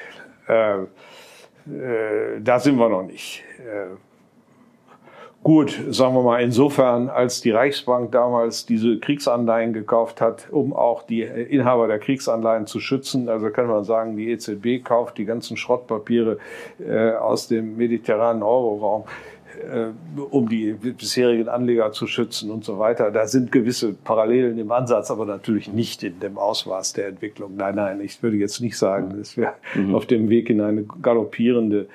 Äh, 0.49 0.83
äh, 0.83 2.41
da 2.41 2.59
sind 2.59 2.77
wir 2.79 2.89
noch 2.89 3.05
nicht. 3.05 3.43
Äh, 3.59 3.97
Gut, 5.45 5.81
sagen 5.91 6.15
wir 6.15 6.23
mal 6.23 6.43
insofern, 6.43 7.09
als 7.09 7.41
die 7.41 7.53
Reichsbank 7.53 8.13
damals 8.13 8.67
diese 8.67 8.99
Kriegsanleihen 8.99 9.73
gekauft 9.73 10.21
hat, 10.21 10.49
um 10.51 10.73
auch 10.73 11.05
die 11.05 11.23
Inhaber 11.23 11.87
der 11.87 12.01
Kriegsanleihen 12.01 12.67
zu 12.67 12.81
schützen. 12.81 13.29
Also 13.29 13.49
kann 13.51 13.67
man 13.67 13.85
sagen, 13.85 14.17
die 14.17 14.31
EZB 14.31 14.85
kauft 14.85 15.17
die 15.17 15.25
ganzen 15.25 15.57
Schrottpapiere 15.57 16.39
äh, 16.85 17.13
aus 17.13 17.49
dem 17.49 17.77
mediterranen 17.77 18.43
Euroraum 18.43 19.05
äh, 19.59 19.87
um 20.31 20.49
die 20.49 20.73
bisherigen 20.73 21.49
Anleger 21.49 21.93
zu 21.93 22.07
schützen 22.07 22.51
und 22.51 22.65
so 22.65 22.79
weiter. 22.79 23.11
Da 23.11 23.27
sind 23.27 23.51
gewisse 23.51 23.93
Parallelen 23.93 24.59
im 24.59 24.71
Ansatz, 24.71 25.11
aber 25.11 25.25
natürlich 25.25 25.73
nicht 25.73 26.03
in 26.03 26.21
dem 26.21 26.37
Ausmaß 26.37 26.93
der 26.93 27.09
Entwicklung. 27.09 27.57
Nein, 27.57 27.77
nein, 27.77 28.01
ich 28.01 28.23
würde 28.23 28.37
jetzt 28.37 28.61
nicht 28.61 28.77
sagen, 28.77 29.17
dass 29.19 29.37
wir 29.37 29.55
mhm. 29.75 29.95
auf 29.95 30.07
dem 30.07 30.29
Weg 30.29 30.51
in 30.51 30.61
eine 30.61 30.85
galoppierende 31.01 31.87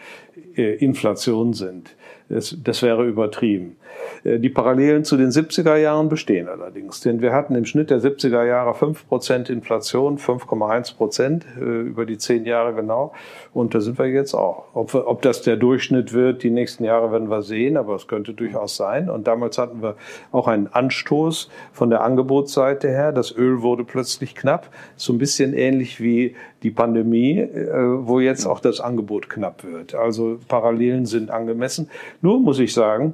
äh, 0.55 0.75
Inflation 0.75 1.53
sind. 1.53 1.95
Das, 2.33 2.57
das 2.63 2.81
wäre 2.81 3.05
übertrieben. 3.05 3.77
Äh, 4.23 4.39
die 4.39 4.49
Parallelen 4.49 5.03
zu 5.03 5.17
den 5.17 5.29
70er 5.29 5.75
Jahren 5.75 6.09
bestehen 6.09 6.47
allerdings, 6.47 7.01
denn 7.01 7.21
wir 7.21 7.31
hatten 7.31 7.53
im 7.53 7.65
Schnitt 7.65 7.91
der 7.91 7.99
70er 7.99 8.43
Jahre 8.43 8.71
5% 8.71 9.51
Inflation, 9.51 10.17
5,1% 10.17 11.41
äh, 11.59 11.81
über 11.81 12.07
die 12.07 12.17
zehn 12.17 12.45
Jahre 12.45 12.73
genau. 12.73 13.13
Und 13.53 13.75
da 13.75 13.81
sind 13.81 13.99
wir 13.99 14.07
jetzt 14.07 14.33
auch. 14.33 14.65
Ob, 14.73 14.95
ob 14.95 15.21
das 15.21 15.43
der 15.43 15.57
Durchschnitt 15.57 16.11
wird, 16.11 16.41
die 16.41 16.49
nächsten 16.49 16.83
Jahre 16.85 17.11
werden 17.11 17.29
wir 17.29 17.43
sehen, 17.43 17.77
aber 17.77 17.93
es 17.93 18.07
könnte 18.07 18.33
durchaus 18.33 18.77
sein. 18.77 19.11
Und 19.11 19.27
damals 19.27 19.59
hatten 19.59 19.83
wir 19.83 19.95
auch 20.31 20.47
einen 20.47 20.65
Anstoß 20.65 21.51
von 21.71 21.91
der 21.91 22.01
Angebotsseite 22.01 22.87
her. 22.87 23.11
Das 23.11 23.31
Öl 23.35 23.61
wurde 23.61 23.83
plötzlich 23.83 24.33
knapp. 24.33 24.69
So 24.95 25.13
ein 25.13 25.19
bisschen 25.19 25.53
ähnlich 25.53 26.01
wie 26.01 26.35
die 26.63 26.71
Pandemie, 26.71 27.39
äh, 27.39 28.07
wo 28.07 28.19
jetzt 28.19 28.45
auch 28.45 28.59
das 28.59 28.79
Angebot 28.79 29.29
knapp 29.29 29.63
wird. 29.63 29.93
Also 29.93 30.39
Parallelen 30.47 31.05
sind 31.05 31.29
angemessen. 31.29 31.89
Nur 32.21 32.39
muss 32.39 32.59
ich 32.59 32.73
sagen, 32.73 33.13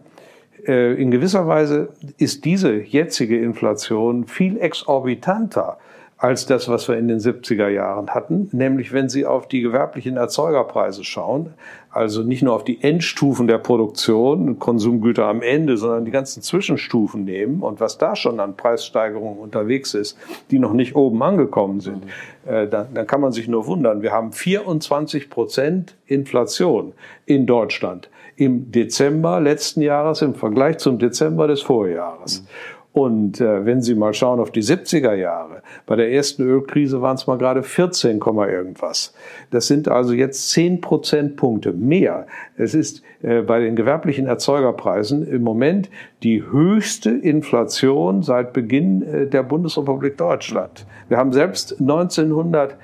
äh, 0.67 0.93
in 1.01 1.11
gewisser 1.11 1.47
Weise 1.47 1.89
ist 2.17 2.45
diese 2.45 2.73
jetzige 2.73 3.39
Inflation 3.39 4.27
viel 4.27 4.59
exorbitanter 4.59 5.77
als 6.19 6.45
das, 6.45 6.67
was 6.67 6.89
wir 6.89 6.97
in 6.97 7.07
den 7.07 7.19
70er 7.19 7.69
Jahren 7.69 8.09
hatten. 8.09 8.49
Nämlich, 8.51 8.91
wenn 8.91 9.07
Sie 9.07 9.25
auf 9.25 9.47
die 9.47 9.61
gewerblichen 9.61 10.17
Erzeugerpreise 10.17 11.05
schauen, 11.05 11.53
also 11.91 12.23
nicht 12.23 12.43
nur 12.43 12.53
auf 12.53 12.65
die 12.65 12.83
Endstufen 12.83 13.47
der 13.47 13.57
Produktion, 13.57 14.59
Konsumgüter 14.59 15.25
am 15.25 15.41
Ende, 15.41 15.77
sondern 15.77 16.03
die 16.03 16.11
ganzen 16.11 16.43
Zwischenstufen 16.43 17.23
nehmen 17.23 17.61
und 17.61 17.79
was 17.79 17.97
da 17.97 18.17
schon 18.17 18.41
an 18.41 18.57
Preissteigerungen 18.57 19.39
unterwegs 19.39 19.93
ist, 19.93 20.17
die 20.51 20.59
noch 20.59 20.73
nicht 20.73 20.93
oben 20.93 21.23
angekommen 21.23 21.79
sind, 21.79 22.03
mhm. 22.03 22.51
äh, 22.51 22.67
dann, 22.67 22.93
dann 22.93 23.07
kann 23.07 23.21
man 23.21 23.31
sich 23.31 23.47
nur 23.47 23.65
wundern. 23.65 24.01
Wir 24.01 24.11
haben 24.11 24.33
24 24.33 25.29
Prozent 25.29 25.95
Inflation 26.05 26.91
in 27.25 27.45
Deutschland 27.45 28.09
im 28.35 28.71
Dezember 28.71 29.39
letzten 29.39 29.81
Jahres 29.81 30.21
im 30.21 30.35
Vergleich 30.35 30.77
zum 30.77 30.97
Dezember 30.97 31.47
des 31.47 31.61
Vorjahres. 31.61 32.41
Mhm. 32.41 32.47
Und 32.91 33.39
äh, 33.39 33.65
wenn 33.65 33.83
Sie 33.83 33.93
mal 33.93 34.13
schauen 34.13 34.39
auf 34.39 34.51
die 34.51 34.63
70er 34.63 35.13
Jahre, 35.13 35.61
bei 35.85 35.95
der 35.95 36.11
ersten 36.11 36.41
Ölkrise 36.41 37.01
waren 37.03 37.15
es 37.15 37.27
mal 37.27 37.37
gerade 37.37 37.61
14, 37.61 38.19
irgendwas. 38.19 39.13
Das 39.51 39.67
sind 39.67 39.87
also 39.87 40.13
jetzt 40.13 40.49
10 40.49 40.81
Prozentpunkte 40.81 41.71
mehr. 41.71 42.25
Es 42.57 42.73
ist 42.73 43.03
äh, 43.21 43.41
bei 43.41 43.59
den 43.59 43.75
gewerblichen 43.75 44.25
Erzeugerpreisen 44.25 45.27
im 45.27 45.43
Moment 45.43 45.89
die 46.23 46.41
höchste 46.41 47.11
Inflation 47.11 48.23
seit 48.23 48.53
Beginn 48.53 49.03
äh, 49.03 49.27
der 49.27 49.43
Bundesrepublik 49.43 50.17
Deutschland. 50.17 50.87
Wir 51.09 51.17
haben 51.17 51.31
selbst 51.31 51.79
1900 51.79 52.75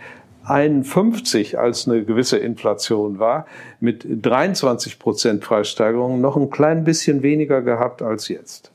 51, 0.47 1.57
als 1.57 1.87
eine 1.87 2.03
gewisse 2.03 2.37
Inflation 2.37 3.17
war, 3.17 3.47
mit 3.79 4.05
23 4.07 4.99
Prozent 4.99 5.41
Preissteigerung 5.41 6.21
noch 6.21 6.37
ein 6.37 6.51
klein 6.51 6.83
bisschen 6.83 7.23
weniger 7.23 7.63
gehabt 7.63 8.03
als 8.03 8.27
jetzt 8.27 8.71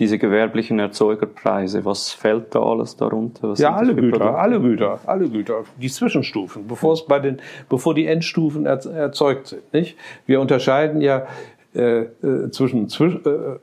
diese 0.00 0.18
gewerblichen 0.18 0.78
Erzeugerpreise, 0.78 1.84
was 1.84 2.10
fällt 2.10 2.54
da 2.54 2.62
alles 2.62 2.96
darunter? 2.96 3.50
Was 3.50 3.58
ja, 3.58 3.74
alle 3.74 3.94
Güter, 3.94 4.18
Produkte? 4.18 4.38
alle 4.38 4.60
Güter, 4.60 5.00
alle 5.06 5.28
Güter, 5.28 5.64
die 5.80 5.90
Zwischenstufen, 5.90 6.66
bevor 6.66 6.94
es 6.94 7.04
bei 7.04 7.20
den, 7.20 7.40
bevor 7.68 7.94
die 7.94 8.06
Endstufen 8.06 8.64
erzeugt 8.64 9.48
sind. 9.48 9.72
Nicht? 9.74 9.96
Wir 10.26 10.40
unterscheiden 10.40 11.02
ja 11.02 11.26
äh, 11.74 12.00
äh 12.00 12.50
zwischen, 12.50 12.88
zwischen 12.88 13.24
äh, 13.26 13.58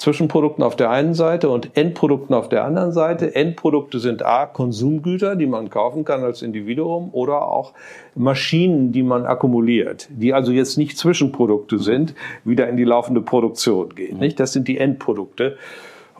Zwischenprodukten 0.00 0.64
auf 0.64 0.76
der 0.76 0.88
einen 0.88 1.12
Seite 1.12 1.50
und 1.50 1.76
Endprodukten 1.76 2.34
auf 2.34 2.48
der 2.48 2.64
anderen 2.64 2.90
Seite. 2.90 3.34
Endprodukte 3.34 3.98
sind 3.98 4.24
A, 4.24 4.46
Konsumgüter, 4.46 5.36
die 5.36 5.44
man 5.44 5.68
kaufen 5.68 6.06
kann 6.06 6.24
als 6.24 6.40
Individuum 6.40 7.10
oder 7.12 7.46
auch 7.46 7.74
Maschinen, 8.14 8.92
die 8.92 9.02
man 9.02 9.26
akkumuliert, 9.26 10.08
die 10.10 10.32
also 10.32 10.52
jetzt 10.52 10.78
nicht 10.78 10.96
Zwischenprodukte 10.96 11.78
sind, 11.78 12.14
wieder 12.44 12.66
in 12.66 12.78
die 12.78 12.84
laufende 12.84 13.20
Produktion 13.20 13.94
gehen. 13.94 14.18
Nicht? 14.18 14.40
Das 14.40 14.54
sind 14.54 14.68
die 14.68 14.78
Endprodukte. 14.78 15.58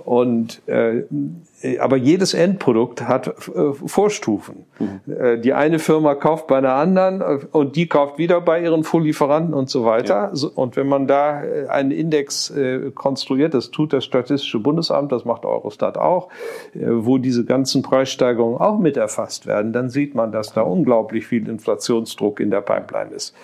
Und 0.04 0.66
äh, 0.66 1.04
aber 1.78 1.96
jedes 1.96 2.32
Endprodukt 2.32 3.02
hat 3.02 3.28
äh, 3.28 3.72
Vorstufen. 3.86 4.64
Mhm. 4.78 5.12
Äh, 5.12 5.38
die 5.38 5.52
eine 5.52 5.78
Firma 5.78 6.14
kauft 6.14 6.46
bei 6.46 6.56
einer 6.56 6.74
anderen 6.74 7.20
äh, 7.20 7.46
und 7.52 7.76
die 7.76 7.86
kauft 7.86 8.18
wieder 8.18 8.40
bei 8.40 8.62
ihren 8.62 8.82
Vorlieferanten 8.82 9.52
und 9.52 9.68
so 9.68 9.84
weiter. 9.84 10.14
Ja. 10.14 10.30
So, 10.32 10.50
und 10.54 10.76
wenn 10.76 10.88
man 10.88 11.06
da 11.06 11.44
äh, 11.44 11.66
einen 11.68 11.90
Index 11.90 12.50
äh, 12.50 12.90
konstruiert, 12.94 13.52
das 13.52 13.70
tut 13.70 13.92
das 13.92 14.04
Statistische 14.04 14.58
Bundesamt, 14.58 15.12
das 15.12 15.24
macht 15.24 15.44
Eurostat 15.44 15.98
auch, 15.98 16.28
wo 16.74 17.18
diese 17.18 17.44
ganzen 17.44 17.82
Preissteigerungen 17.82 18.58
auch 18.58 18.78
mit 18.78 18.96
erfasst 18.96 19.46
werden, 19.46 19.72
dann 19.72 19.90
sieht 19.90 20.14
man, 20.14 20.32
dass 20.32 20.52
da 20.52 20.62
unglaublich 20.62 21.26
viel 21.26 21.48
Inflationsdruck 21.48 22.40
in 22.40 22.50
der 22.50 22.60
Pipeline 22.60 23.10
ist. 23.10 23.34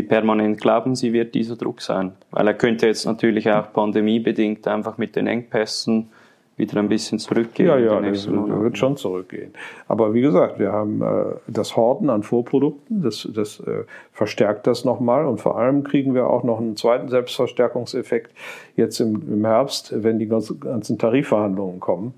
Wie 0.00 0.06
permanent 0.06 0.58
glauben 0.58 0.94
Sie, 0.94 1.12
wird 1.12 1.34
dieser 1.34 1.56
Druck 1.56 1.82
sein? 1.82 2.12
Weil 2.30 2.46
er 2.46 2.54
könnte 2.54 2.86
jetzt 2.86 3.04
natürlich 3.04 3.50
auch 3.50 3.70
pandemiebedingt 3.70 4.66
einfach 4.66 4.96
mit 4.96 5.14
den 5.14 5.26
Engpässen 5.26 6.08
wieder 6.56 6.78
ein 6.78 6.88
bisschen 6.88 7.18
zurückgehen. 7.18 7.68
Ja, 7.68 7.78
ja, 7.78 8.00
das 8.00 8.26
wird 8.26 8.78
schon 8.78 8.96
zurückgehen. 8.96 9.52
Aber 9.88 10.14
wie 10.14 10.22
gesagt, 10.22 10.58
wir 10.58 10.72
haben 10.72 11.02
äh, 11.02 11.34
das 11.48 11.76
Horten 11.76 12.08
an 12.08 12.22
Vorprodukten, 12.22 13.02
das, 13.02 13.28
das 13.30 13.60
äh, 13.60 13.84
verstärkt 14.10 14.66
das 14.66 14.86
nochmal 14.86 15.26
und 15.26 15.38
vor 15.38 15.58
allem 15.58 15.84
kriegen 15.84 16.14
wir 16.14 16.28
auch 16.28 16.44
noch 16.44 16.60
einen 16.60 16.78
zweiten 16.78 17.10
Selbstverstärkungseffekt 17.10 18.32
jetzt 18.76 19.00
im, 19.00 19.22
im 19.30 19.44
Herbst, 19.44 19.92
wenn 19.94 20.18
die 20.18 20.28
ganzen 20.28 20.96
Tarifverhandlungen 20.96 21.78
kommen. 21.78 22.14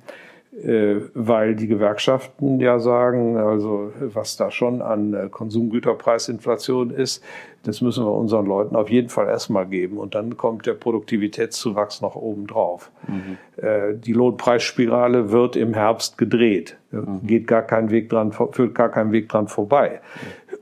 Äh, 0.52 1.08
weil 1.14 1.56
die 1.56 1.66
Gewerkschaften 1.66 2.60
ja 2.60 2.78
sagen, 2.78 3.38
also 3.38 3.90
was 3.98 4.36
da 4.36 4.50
schon 4.50 4.82
an 4.82 5.14
äh, 5.14 5.28
Konsumgüterpreisinflation 5.30 6.90
ist, 6.90 7.24
das 7.62 7.80
müssen 7.80 8.04
wir 8.04 8.12
unseren 8.12 8.44
Leuten 8.44 8.76
auf 8.76 8.90
jeden 8.90 9.08
Fall 9.08 9.28
erstmal 9.28 9.66
geben. 9.66 9.96
Und 9.96 10.14
dann 10.14 10.36
kommt 10.36 10.66
der 10.66 10.74
Produktivitätszuwachs 10.74 12.02
noch 12.02 12.16
oben 12.16 12.46
drauf. 12.46 12.90
Mhm. 13.08 13.38
Äh, 13.64 13.94
die 13.94 14.12
Lohnpreisspirale 14.12 15.32
wird 15.32 15.56
im 15.56 15.72
Herbst 15.72 16.18
gedreht. 16.18 16.76
Mhm. 16.90 17.26
Geht 17.26 17.46
gar 17.46 17.62
kein 17.62 17.90
Weg 17.90 18.10
dran, 18.10 18.32
führt 18.32 18.74
gar 18.74 18.90
keinen 18.90 19.12
Weg 19.12 19.30
dran 19.30 19.48
vorbei. 19.48 20.02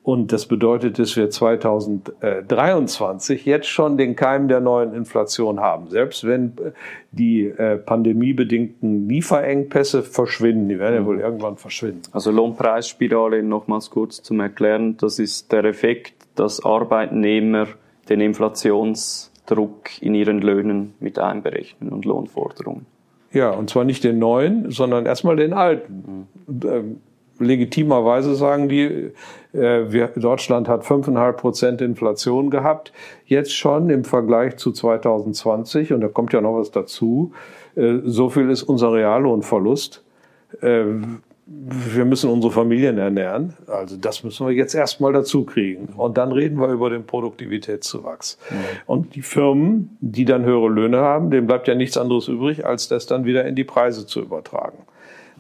Und 0.03 0.33
das 0.33 0.47
bedeutet, 0.47 0.99
dass 0.99 1.15
wir 1.17 1.29
2023 1.29 3.45
jetzt 3.45 3.69
schon 3.69 3.99
den 3.99 4.17
Keim 4.17 4.49
der 4.49 4.61
neuen 4.61 4.95
Inflation 4.95 5.61
haben. 5.61 5.91
Selbst 5.91 6.27
wenn 6.27 6.55
die 7.13 7.45
äh, 7.45 7.77
pandemiebedingten 7.77 9.07
Lieferengpässe 9.09 10.03
verschwinden, 10.03 10.71
die 10.71 10.79
werden 10.79 10.95
ja 10.95 11.05
wohl 11.05 11.17
mhm. 11.17 11.23
irgendwann 11.23 11.59
verschwinden. 11.59 12.05
Also 12.13 12.31
Lohnpreisspirale, 12.31 13.43
nochmals 13.43 13.91
kurz 13.91 14.23
zum 14.23 14.41
Erklären, 14.41 14.97
das 14.97 15.19
ist 15.19 15.53
der 15.53 15.65
Effekt, 15.65 16.15
dass 16.35 16.65
Arbeitnehmer 16.65 17.67
den 18.09 18.23
Inflationsdruck 18.23 20.01
in 20.01 20.15
ihren 20.15 20.41
Löhnen 20.41 20.95
mit 20.99 21.19
einberechnen 21.19 21.93
und 21.93 22.07
Lohnforderungen. 22.07 22.87
Ja, 23.33 23.51
und 23.51 23.71
zwar 23.71 23.85
nicht 23.85 24.03
den 24.03 24.19
neuen, 24.19 24.71
sondern 24.71 25.07
erstmal 25.07 25.37
den 25.37 25.53
alten. 25.53 26.27
Mhm. 26.49 27.01
Legitimerweise 27.40 28.35
sagen 28.35 28.68
die, 28.68 29.12
äh, 29.53 29.92
wir, 29.92 30.09
Deutschland 30.09 30.68
hat 30.68 30.85
5,5 30.85 31.33
Prozent 31.33 31.81
Inflation 31.81 32.50
gehabt, 32.50 32.92
jetzt 33.24 33.55
schon 33.55 33.90
im 33.90 34.05
Vergleich 34.05 34.57
zu 34.57 34.72
2020, 34.72 35.92
und 35.92 36.00
da 36.00 36.09
kommt 36.09 36.33
ja 36.33 36.40
noch 36.40 36.59
was 36.59 36.70
dazu, 36.70 37.33
äh, 37.76 37.98
so 38.05 38.29
viel 38.29 38.50
ist 38.50 38.62
unser 38.62 38.92
Reallohnverlust. 38.92 40.05
Äh, 40.61 40.85
wir 41.53 42.05
müssen 42.05 42.31
unsere 42.31 42.53
Familien 42.53 42.96
ernähren. 42.98 43.55
Also 43.66 43.96
das 43.96 44.22
müssen 44.22 44.46
wir 44.46 44.55
jetzt 44.55 44.72
erstmal 44.72 45.12
dazu 45.12 45.44
kriegen. 45.44 45.87
Und 45.96 46.16
dann 46.16 46.31
reden 46.31 46.61
wir 46.61 46.68
über 46.68 46.90
den 46.90 47.05
Produktivitätszuwachs. 47.05 48.38
Mhm. 48.50 48.57
Und 48.87 49.14
die 49.16 49.22
Firmen, 49.22 49.96
die 50.00 50.24
dann 50.24 50.44
höhere 50.44 50.68
Löhne 50.68 50.98
haben, 50.98 51.31
denen 51.31 51.48
bleibt 51.48 51.66
ja 51.66 51.74
nichts 51.74 51.96
anderes 51.96 52.29
übrig, 52.29 52.64
als 52.64 52.87
das 52.87 53.07
dann 53.07 53.24
wieder 53.24 53.46
in 53.46 53.57
die 53.57 53.64
Preise 53.64 54.07
zu 54.07 54.20
übertragen. 54.20 54.79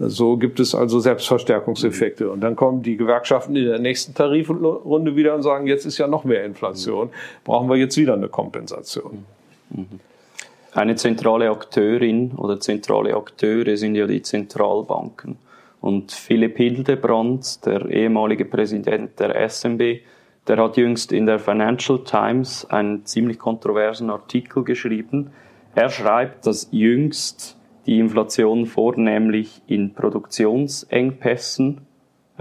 So 0.02 0.38
gibt 0.38 0.60
es 0.60 0.74
also 0.74 0.98
Selbstverstärkungseffekte. 0.98 2.30
Und 2.30 2.40
dann 2.40 2.56
kommen 2.56 2.82
die 2.82 2.96
Gewerkschaften 2.96 3.54
in 3.54 3.66
der 3.66 3.78
nächsten 3.78 4.14
Tarifrunde 4.14 5.14
wieder 5.14 5.34
und 5.34 5.42
sagen, 5.42 5.66
jetzt 5.66 5.84
ist 5.84 5.98
ja 5.98 6.06
noch 6.06 6.24
mehr 6.24 6.44
Inflation, 6.44 7.10
brauchen 7.44 7.68
wir 7.68 7.76
jetzt 7.76 7.98
wieder 7.98 8.14
eine 8.14 8.28
Kompensation. 8.28 9.26
Eine 10.72 10.96
zentrale 10.96 11.50
Akteurin 11.50 12.32
oder 12.32 12.58
zentrale 12.60 13.14
Akteure 13.14 13.76
sind 13.76 13.94
ja 13.94 14.06
die 14.06 14.22
Zentralbanken. 14.22 15.36
Und 15.82 16.12
Philipp 16.12 16.56
Hildebrand, 16.56 17.66
der 17.66 17.86
ehemalige 17.90 18.46
Präsident 18.46 19.20
der 19.20 19.48
SMB, 19.50 20.00
der 20.46 20.56
hat 20.56 20.78
jüngst 20.78 21.12
in 21.12 21.26
der 21.26 21.38
Financial 21.38 22.02
Times 22.04 22.64
einen 22.70 23.04
ziemlich 23.04 23.38
kontroversen 23.38 24.08
Artikel 24.08 24.64
geschrieben. 24.64 25.30
Er 25.74 25.90
schreibt, 25.90 26.46
dass 26.46 26.68
jüngst 26.70 27.58
die 27.86 27.98
Inflation 27.98 28.66
vornehmlich 28.66 29.62
in 29.66 29.94
Produktionsengpässen 29.94 31.80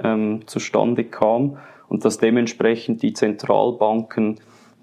ähm, 0.03 0.41
zustande 0.45 1.03
kam 1.03 1.57
und 1.87 2.05
dass 2.05 2.17
dementsprechend 2.17 3.01
die 3.01 3.13
Zentralbanken 3.13 4.39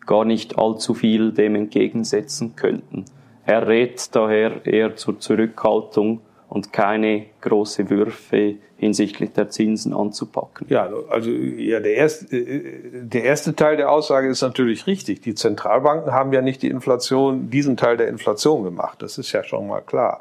gar 0.07 0.25
nicht 0.25 0.59
allzu 0.59 0.95
viel 0.95 1.33
dem 1.33 1.55
entgegensetzen 1.55 2.57
könnten. 2.57 3.05
Er 3.45 3.69
rät 3.69 4.15
daher 4.15 4.67
eher 4.67 4.97
zur 4.97 5.19
Zurückhaltung 5.19 6.21
und 6.49 6.73
keine 6.73 7.27
große 7.41 7.91
Würfe 7.91 8.57
hinsichtlich 8.77 9.33
der 9.33 9.49
Zinsen 9.49 9.95
anzupacken. 9.95 10.67
Ja, 10.69 10.91
also 11.09 11.31
ja, 11.31 11.81
der 11.81 11.95
erste, 11.95 12.27
der 12.31 13.25
erste 13.25 13.55
Teil 13.55 13.77
der 13.77 13.91
Aussage 13.91 14.29
ist 14.29 14.43
natürlich 14.43 14.87
richtig. 14.87 15.23
Die 15.23 15.35
Zentralbanken 15.35 16.13
haben 16.13 16.33
ja 16.33 16.43
nicht 16.43 16.63
die 16.63 16.69
Inflation, 16.69 17.49
diesen 17.51 17.77
Teil 17.77 17.97
der 17.97 18.09
Inflation 18.09 18.65
gemacht. 18.65 19.01
Das 19.01 19.19
ist 19.19 19.33
ja 19.33 19.43
schon 19.43 19.67
mal 19.67 19.81
klar. 19.81 20.21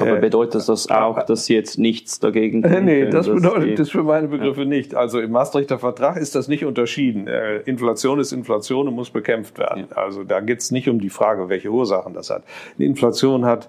Aber 0.00 0.16
äh, 0.16 0.20
bedeutet 0.20 0.66
das 0.66 0.88
auch, 0.88 1.22
dass 1.24 1.44
Sie 1.44 1.54
jetzt 1.54 1.78
nichts 1.78 2.18
dagegen 2.18 2.62
tun? 2.62 2.84
Nee, 2.84 3.10
das 3.10 3.26
bedeutet 3.26 3.78
das 3.78 3.90
für 3.90 4.02
meine 4.02 4.28
Begriffe 4.28 4.64
nicht. 4.64 4.94
Also 4.94 5.20
im 5.20 5.30
Maastrichter 5.30 5.78
Vertrag 5.78 6.16
ist 6.16 6.34
das 6.34 6.48
nicht 6.48 6.64
unterschieden. 6.64 7.26
Äh, 7.26 7.58
Inflation 7.58 8.18
ist 8.18 8.32
Inflation 8.32 8.88
und 8.88 8.94
muss 8.94 9.10
bekämpft 9.10 9.58
werden. 9.58 9.88
Also 9.94 10.24
da 10.24 10.40
geht 10.40 10.60
es 10.60 10.70
nicht 10.70 10.88
um 10.88 11.00
die 11.00 11.10
Frage, 11.10 11.50
welche 11.50 11.68
Ursachen 11.68 12.14
das 12.14 12.30
hat. 12.30 12.44
Die 12.78 12.86
Inflation 12.86 13.44
hat 13.44 13.68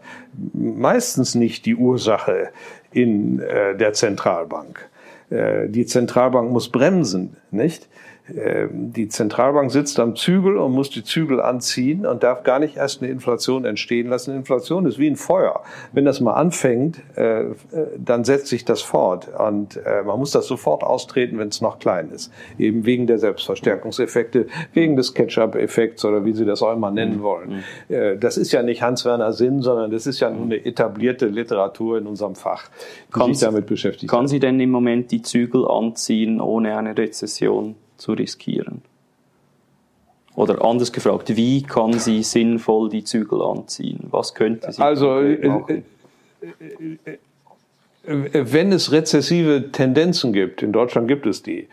meistens 0.53 1.35
nicht 1.35 1.65
die 1.65 1.75
Ursache 1.75 2.49
in 2.95 3.39
äh, 3.39 3.75
der 3.75 3.93
Zentralbank. 3.93 4.89
Die 5.27 5.87
Zentralbank 5.87 6.51
muss 6.51 6.69
bremsen, 6.69 7.35
nicht? 7.49 7.89
Ähm, 8.33 8.91
die 8.91 9.07
Zentralbank 9.07 9.71
sitzt 9.71 9.99
am 9.99 10.15
Zügel 10.15 10.57
und 10.57 10.71
muss 10.71 10.89
die 10.89 11.03
Zügel 11.03 11.39
anziehen 11.39 12.05
und 12.05 12.23
darf 12.23 12.43
gar 12.43 12.59
nicht 12.59 12.77
erst 12.77 13.01
eine 13.01 13.11
Inflation 13.11 13.65
entstehen 13.65 14.07
lassen. 14.07 14.35
Inflation 14.35 14.85
ist 14.85 14.97
wie 14.97 15.07
ein 15.07 15.15
Feuer. 15.15 15.61
Wenn 15.93 16.05
das 16.05 16.21
mal 16.21 16.33
anfängt, 16.33 17.01
äh, 17.15 17.41
äh, 17.41 17.53
dann 17.97 18.23
setzt 18.23 18.47
sich 18.47 18.65
das 18.65 18.81
fort. 18.81 19.29
Und 19.37 19.77
äh, 19.77 20.01
man 20.03 20.17
muss 20.17 20.31
das 20.31 20.47
sofort 20.47 20.83
austreten, 20.83 21.37
wenn 21.37 21.49
es 21.49 21.61
noch 21.61 21.77
klein 21.77 22.09
ist. 22.09 22.31
Eben 22.57 22.85
wegen 22.85 23.05
der 23.05 23.19
Selbstverstärkungseffekte, 23.19 24.47
wegen 24.73 24.95
des 24.95 25.13
Ketchup-Effekts 25.13 26.03
oder 26.05 26.25
wie 26.25 26.33
Sie 26.33 26.45
das 26.45 26.63
auch 26.63 26.73
immer 26.73 26.91
nennen 26.91 27.21
wollen. 27.21 27.63
Mhm. 27.89 28.19
Das 28.19 28.37
ist 28.37 28.51
ja 28.51 28.63
nicht 28.63 28.81
Hans-Werner 28.81 29.33
Sinn, 29.33 29.61
sondern 29.61 29.91
das 29.91 30.07
ist 30.07 30.19
ja 30.19 30.29
nur 30.29 30.45
eine 30.45 30.65
etablierte 30.65 31.27
Literatur 31.27 31.97
in 31.97 32.07
unserem 32.07 32.35
Fach, 32.35 32.69
die 33.07 33.11
kann 33.11 33.33
sich 33.33 33.45
damit 33.45 33.65
beschäftigt. 33.65 34.11
Kann 34.11 34.27
sie 34.27 34.39
denn 34.39 34.59
im 34.59 34.71
Moment 34.71 35.11
die 35.11 35.21
Zügel 35.21 35.67
anziehen, 35.67 36.41
ohne 36.41 36.77
eine 36.77 36.97
Rezession? 36.97 37.75
Zu 37.97 38.13
riskieren? 38.13 38.81
Oder 40.35 40.63
anders 40.63 40.91
gefragt, 40.91 41.35
wie 41.35 41.63
kann 41.63 41.93
sie 41.93 42.21
sinnvoll 42.21 42.89
die 42.89 43.03
Zügel 43.03 43.41
anziehen? 43.41 44.07
Was 44.11 44.33
könnte 44.33 44.71
sie 44.71 44.81
also, 44.81 45.19
äh, 45.21 45.47
machen? 45.47 45.85
Äh, 46.41 47.17
äh, 48.05 48.53
wenn 48.53 48.71
es 48.71 48.91
rezessive 48.91 49.71
Tendenzen 49.71 50.33
gibt, 50.33 50.61
in 50.61 50.73
Deutschland 50.73 51.07
gibt 51.07 51.25
es 51.25 51.41
die, 51.41 51.69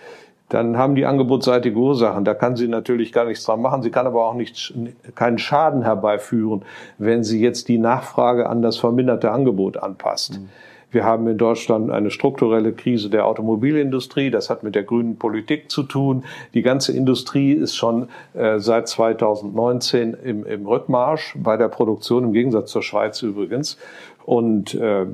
dann 0.49 0.77
haben 0.77 0.95
die 0.95 1.07
angebotsseitige 1.07 1.77
Ursachen. 1.77 2.25
Da 2.25 2.35
kann 2.35 2.57
sie 2.57 2.69
natürlich 2.69 3.13
gar 3.13 3.25
nichts 3.25 3.45
dran 3.45 3.63
machen. 3.63 3.83
Sie 3.83 3.91
kann 3.91 4.07
aber 4.07 4.27
auch 4.27 4.35
nicht, 4.35 4.75
keinen 5.15 5.39
Schaden 5.39 5.83
herbeiführen, 5.83 6.63
wenn 6.99 7.25
sie 7.25 7.41
jetzt 7.41 7.69
die 7.69 7.79
Nachfrage 7.79 8.49
an 8.49 8.61
das 8.61 8.77
verminderte 8.77 9.31
Angebot 9.31 9.79
anpasst. 9.79 10.41
Mhm. 10.41 10.49
Wir 10.93 11.05
haben 11.05 11.27
in 11.27 11.39
Deutschland 11.39 11.91
eine 11.91 12.11
strukturelle 12.11 12.73
Krise 12.73 13.09
der 13.11 13.27
Automobilindustrie. 13.27 14.31
Das 14.31 14.51
hat 14.51 14.63
mit 14.63 14.75
der 14.75 14.83
grünen 14.83 15.17
Politik 15.17 15.71
zu 15.71 15.83
tun. 15.83 16.25
Die 16.55 16.63
ganze 16.63 16.93
Industrie 16.93 17.53
ist 17.53 17.75
schon 17.75 18.09
äh, 18.35 18.59
seit 18.59 18.89
2019 18.89 20.15
im, 20.15 20.45
im 20.45 20.67
Rückmarsch 20.67 21.35
bei 21.39 21.57
der 21.57 21.69
Produktion, 21.69 22.25
im 22.25 22.33
Gegensatz 22.33 22.71
zur 22.71 22.83
Schweiz 22.83 23.23
übrigens. 23.23 23.79
Und 24.25 24.75
äh, 24.75 25.07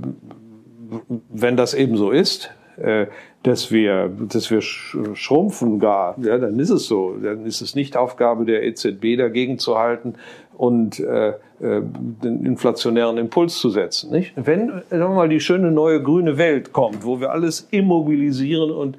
wenn 1.29 1.57
das 1.57 1.75
eben 1.75 1.97
so 1.97 2.11
ist, 2.11 2.51
äh, 2.77 3.07
dass 3.45 3.71
wir, 3.71 4.09
dass 4.09 4.51
wir 4.51 4.61
schrumpfen 4.61 5.79
gar, 5.79 6.19
ja, 6.19 6.39
dann 6.39 6.59
ist 6.59 6.71
es 6.71 6.87
so. 6.87 7.17
Dann 7.23 7.47
ist 7.47 7.61
es 7.61 7.77
nicht 7.77 7.97
Aufgabe 7.97 8.45
der 8.45 8.65
EZB 8.65 9.17
dagegen 9.17 9.59
zu 9.59 9.79
halten 9.79 10.15
und 10.57 10.99
äh, 10.99 11.35
den 11.61 12.45
inflationären 12.45 13.19
Impuls 13.19 13.59
zu 13.59 13.71
setzen. 13.71 14.13
Nicht? 14.13 14.33
Wenn 14.37 14.69
sagen 14.91 15.03
wir 15.03 15.09
mal 15.09 15.29
die 15.29 15.41
schöne 15.41 15.71
neue 15.71 16.03
grüne 16.03 16.39
Welt 16.39 16.73
kommt, 16.73 17.05
wo 17.05 17.21
wir 17.21 17.33
alles 17.33 17.67
immobilisieren 17.71 18.71
und 18.71 18.97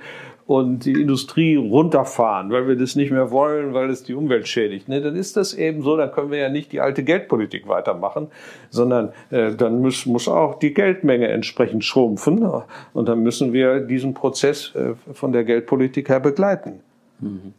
und 0.50 0.84
die 0.86 0.94
Industrie 0.94 1.58
runterfahren, 1.58 2.50
weil 2.50 2.68
wir 2.68 2.76
das 2.76 2.96
nicht 2.96 3.12
mehr 3.12 3.30
wollen, 3.30 3.76
weil 3.76 3.92
es 3.92 4.02
die 4.02 4.16
Umwelt 4.16 4.48
schädigt. 4.48 4.90
Ne, 4.90 5.00
dann 5.00 5.16
ist 5.16 5.38
das 5.38 5.54
eben 5.54 5.84
so, 5.84 5.96
dann 5.96 6.12
können 6.12 6.32
wir 6.32 6.40
ja 6.40 6.50
nicht 6.50 6.72
die 6.72 6.82
alte 6.82 7.04
Geldpolitik 7.04 7.68
weitermachen, 7.68 8.30
sondern 8.72 9.14
äh, 9.30 9.52
dann 9.54 9.80
muss, 9.80 10.08
muss 10.08 10.28
auch 10.28 10.58
die 10.58 10.74
Geldmenge 10.74 11.28
entsprechend 11.28 11.86
schrumpfen 11.86 12.44
und 12.94 13.08
dann 13.08 13.22
müssen 13.22 13.54
wir 13.54 13.80
diesen 13.82 14.16
Prozess 14.16 14.74
äh, 14.74 14.96
von 15.14 15.34
der 15.34 15.44
Geldpolitik 15.44 16.10
her 16.10 16.20
begleiten. 16.20 16.80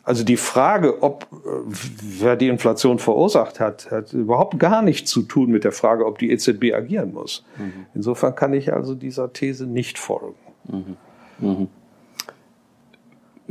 Also 0.04 0.24
die 0.24 0.36
Frage, 0.36 1.02
ob 1.02 1.26
äh, 1.32 1.48
wer 1.66 2.36
die 2.36 2.48
Inflation 2.48 2.98
verursacht 2.98 3.60
hat, 3.60 3.90
hat 3.90 4.12
überhaupt 4.12 4.58
gar 4.58 4.82
nichts 4.82 5.10
zu 5.10 5.22
tun 5.22 5.50
mit 5.50 5.64
der 5.64 5.72
Frage, 5.72 6.06
ob 6.06 6.18
die 6.18 6.30
EZB 6.30 6.72
agieren 6.74 7.12
muss. 7.12 7.44
Mhm. 7.58 7.86
Insofern 7.94 8.34
kann 8.34 8.54
ich 8.54 8.72
also 8.72 8.94
dieser 8.94 9.32
These 9.32 9.66
nicht 9.66 9.98
folgen. 9.98 10.34
Mhm. 10.68 10.96
mhm 11.38 11.68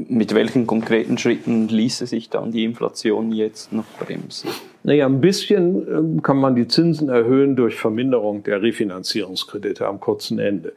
mit 0.07 0.33
welchen 0.33 0.67
konkreten 0.67 1.17
Schritten 1.17 1.67
ließe 1.67 2.05
sich 2.07 2.29
dann 2.29 2.51
die 2.51 2.63
Inflation 2.63 3.31
jetzt 3.31 3.73
noch 3.73 3.85
bremsen? 3.99 4.49
Naja, 4.83 5.05
ein 5.05 5.19
bisschen 5.19 5.87
ähm, 5.87 6.23
kann 6.23 6.37
man 6.37 6.55
die 6.55 6.67
Zinsen 6.67 7.09
erhöhen 7.09 7.55
durch 7.55 7.75
Verminderung 7.75 8.43
der 8.43 8.61
Refinanzierungskredite 8.61 9.87
am 9.87 9.99
kurzen 9.99 10.39
Ende. 10.39 10.73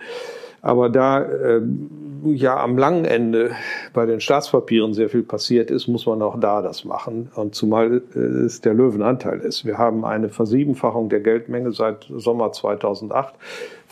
Aber 0.62 0.88
da 0.88 1.22
äh, 1.22 1.60
ja 2.24 2.62
am 2.62 2.78
langen 2.78 3.04
Ende 3.04 3.50
bei 3.92 4.06
den 4.06 4.20
Staatspapieren 4.20 4.94
sehr 4.94 5.08
viel 5.08 5.24
passiert 5.24 5.72
ist, 5.72 5.88
muss 5.88 6.06
man 6.06 6.22
auch 6.22 6.38
da 6.38 6.62
das 6.62 6.84
machen. 6.84 7.30
Und 7.34 7.56
zumal 7.56 8.02
äh, 8.14 8.18
es 8.18 8.60
der 8.60 8.72
Löwenanteil 8.72 9.40
ist. 9.40 9.66
Wir 9.66 9.76
haben 9.76 10.04
eine 10.04 10.28
Versiebenfachung 10.28 11.08
der 11.08 11.20
Geldmenge 11.20 11.72
seit 11.72 12.06
Sommer 12.14 12.52
2008 12.52 13.34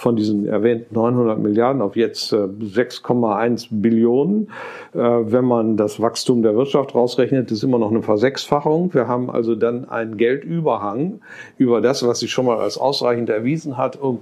von 0.01 0.17
diesen 0.17 0.47
erwähnten 0.47 0.95
900 0.95 1.39
Milliarden 1.39 1.83
auf 1.83 1.95
jetzt 1.95 2.33
6,1 2.33 3.65
äh, 3.65 3.69
Billionen. 3.71 4.49
Äh, 4.95 4.99
wenn 4.99 5.45
man 5.45 5.77
das 5.77 6.01
Wachstum 6.01 6.43
der 6.43 6.57
Wirtschaft 6.57 6.95
rausrechnet, 6.95 7.51
ist 7.51 7.63
immer 7.63 7.79
noch 7.79 7.91
eine 7.91 8.03
Versechsfachung. 8.03 8.95
Wir 8.95 9.07
haben 9.07 9.31
also 9.31 9.55
dann 9.55 9.89
einen 9.91 10.17
Geldüberhang 10.17 11.21
über 11.59 11.83
das, 11.83 12.07
was 12.07 12.21
sich 12.21 12.31
schon 12.31 12.47
mal 12.47 12.59
als 12.59 12.79
ausreichend 12.79 13.29
erwiesen 13.29 13.77
hat, 13.77 14.01
um 14.01 14.21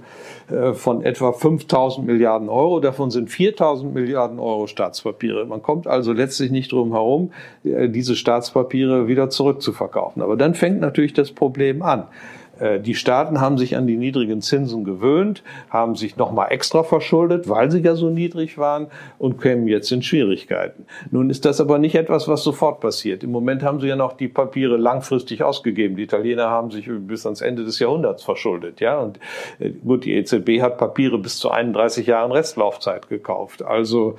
äh, 0.51 0.73
von 0.73 1.01
etwa 1.01 1.31
5000 1.31 2.05
Milliarden 2.05 2.49
Euro. 2.49 2.81
Davon 2.81 3.09
sind 3.09 3.29
4000 3.29 3.93
Milliarden 3.93 4.39
Euro 4.39 4.67
Staatspapiere. 4.67 5.45
Man 5.45 5.61
kommt 5.61 5.87
also 5.87 6.11
letztlich 6.11 6.51
nicht 6.51 6.73
drum 6.73 6.91
herum, 6.91 7.31
diese 7.63 8.15
Staatspapiere 8.15 9.07
wieder 9.07 9.29
zurückzuverkaufen. 9.29 10.21
Aber 10.21 10.35
dann 10.35 10.55
fängt 10.55 10.81
natürlich 10.81 11.13
das 11.13 11.31
Problem 11.31 11.81
an. 11.81 12.03
Äh, 12.59 12.79
die 12.79 12.95
Staaten 12.95 13.41
haben 13.41 13.57
sich 13.57 13.75
an 13.75 13.87
die 13.87 13.97
niedrigen 13.97 14.41
Zinsen 14.41 14.83
gewöhnt, 14.83 15.43
haben 15.69 15.95
sich 15.95 16.17
nochmal 16.17 16.51
extra 16.51 16.83
verschuldet, 16.83 17.49
weil 17.49 17.71
sie 17.71 17.79
ja 17.79 17.95
so 17.95 18.09
niedrig 18.09 18.57
waren 18.57 18.87
und 19.17 19.41
kämen 19.41 19.67
jetzt 19.67 19.91
in 19.91 20.01
Schwierigkeiten. 20.01 20.85
Nun 21.11 21.29
ist 21.29 21.45
das 21.45 21.61
aber 21.61 21.79
nicht 21.79 21.95
etwas, 21.95 22.27
was 22.27 22.43
sofort 22.43 22.79
passiert. 22.79 23.23
Im 23.23 23.31
Moment 23.31 23.63
haben 23.63 23.79
sie 23.79 23.87
ja 23.87 23.95
noch 23.95 24.13
die 24.13 24.27
Papiere 24.27 24.77
langfristig 24.77 25.43
ausgegeben. 25.43 25.95
Die 25.95 26.03
Italiener 26.03 26.49
haben 26.49 26.71
sich 26.71 26.89
bis 26.89 27.25
ans 27.25 27.41
Ende 27.41 27.63
des 27.63 27.79
Jahrhunderts 27.79 28.23
verschuldet, 28.23 28.79
ja. 28.79 28.99
Und 28.99 29.19
äh, 29.59 29.69
gut, 29.69 30.05
die 30.05 30.13
EZB 30.13 30.61
hat 30.61 30.77
Papiere 30.77 31.17
bis 31.17 31.37
zu 31.37 31.51
31 31.51 32.07
Jahren 32.07 32.31
Restlaufzeit 32.31 33.09
gekauft. 33.09 33.63
Also 33.63 34.17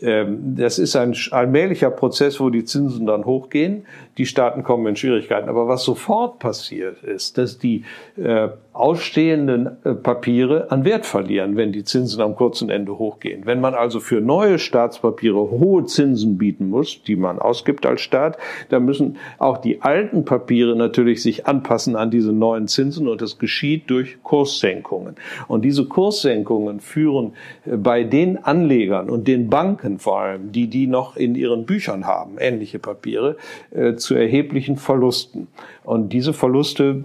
ähm, 0.00 0.56
das 0.56 0.78
ist 0.78 0.96
ein 0.96 1.14
allmählicher 1.30 1.90
Prozess, 1.90 2.40
wo 2.40 2.50
die 2.50 2.64
Zinsen 2.64 3.06
dann 3.06 3.24
hochgehen. 3.24 3.86
Die 4.18 4.26
Staaten 4.26 4.62
kommen 4.62 4.86
in 4.86 4.96
Schwierigkeiten. 4.96 5.48
Aber 5.48 5.68
was 5.68 5.84
sofort 5.84 6.38
passiert 6.38 7.02
ist, 7.02 7.38
dass 7.38 7.58
die 7.58 7.84
äh, 8.16 8.48
ausstehenden 8.72 9.76
äh, 9.84 9.94
Papiere 9.94 10.70
an 10.70 10.84
Wert 10.84 11.04
verlieren, 11.04 11.56
wenn 11.56 11.72
die 11.72 11.84
Zinsen 11.84 12.22
am 12.22 12.36
kurzen 12.36 12.70
Ende 12.70 12.98
hochgehen. 12.98 13.44
Wenn 13.44 13.60
man 13.60 13.74
also 13.74 14.00
für 14.00 14.20
neue 14.20 14.58
Staatspapiere 14.58 15.50
hohe 15.50 15.84
Zinsen 15.84 16.38
bieten 16.38 16.68
muss, 16.70 17.02
die 17.02 17.16
man 17.16 17.38
ausgibt 17.38 17.84
als 17.84 18.00
Staat, 18.00 18.38
dann 18.70 18.84
müssen 18.84 19.18
auch 19.38 19.58
die 19.58 19.82
alten 19.82 20.24
Papiere 20.24 20.74
natürlich 20.74 21.22
sich 21.22 21.46
anpassen 21.46 21.96
an 21.96 22.10
diese 22.10 22.32
neuen 22.32 22.66
Zinsen 22.66 23.08
und 23.08 23.20
das 23.20 23.38
geschieht 23.38 23.90
durch 23.90 24.22
Kurssenkungen. 24.22 25.16
Und 25.48 25.64
diese 25.64 25.86
Kurssenkungen 25.86 26.80
führen 26.80 27.32
äh, 27.66 27.76
bei 27.76 28.04
den 28.04 28.42
Anlegern 28.42 29.10
und 29.10 29.28
den 29.28 29.50
Banken 29.50 29.98
vor 29.98 30.20
allem, 30.20 30.52
die 30.52 30.68
die 30.68 30.86
noch 30.86 31.16
in 31.16 31.34
ihren 31.34 31.66
Büchern 31.66 32.06
haben, 32.06 32.36
ähnliche 32.38 32.78
Papiere, 32.78 33.36
äh, 33.70 33.96
zu 34.02 34.14
erheblichen 34.14 34.76
Verlusten. 34.76 35.48
Und 35.84 36.12
diese 36.12 36.32
Verluste 36.32 37.02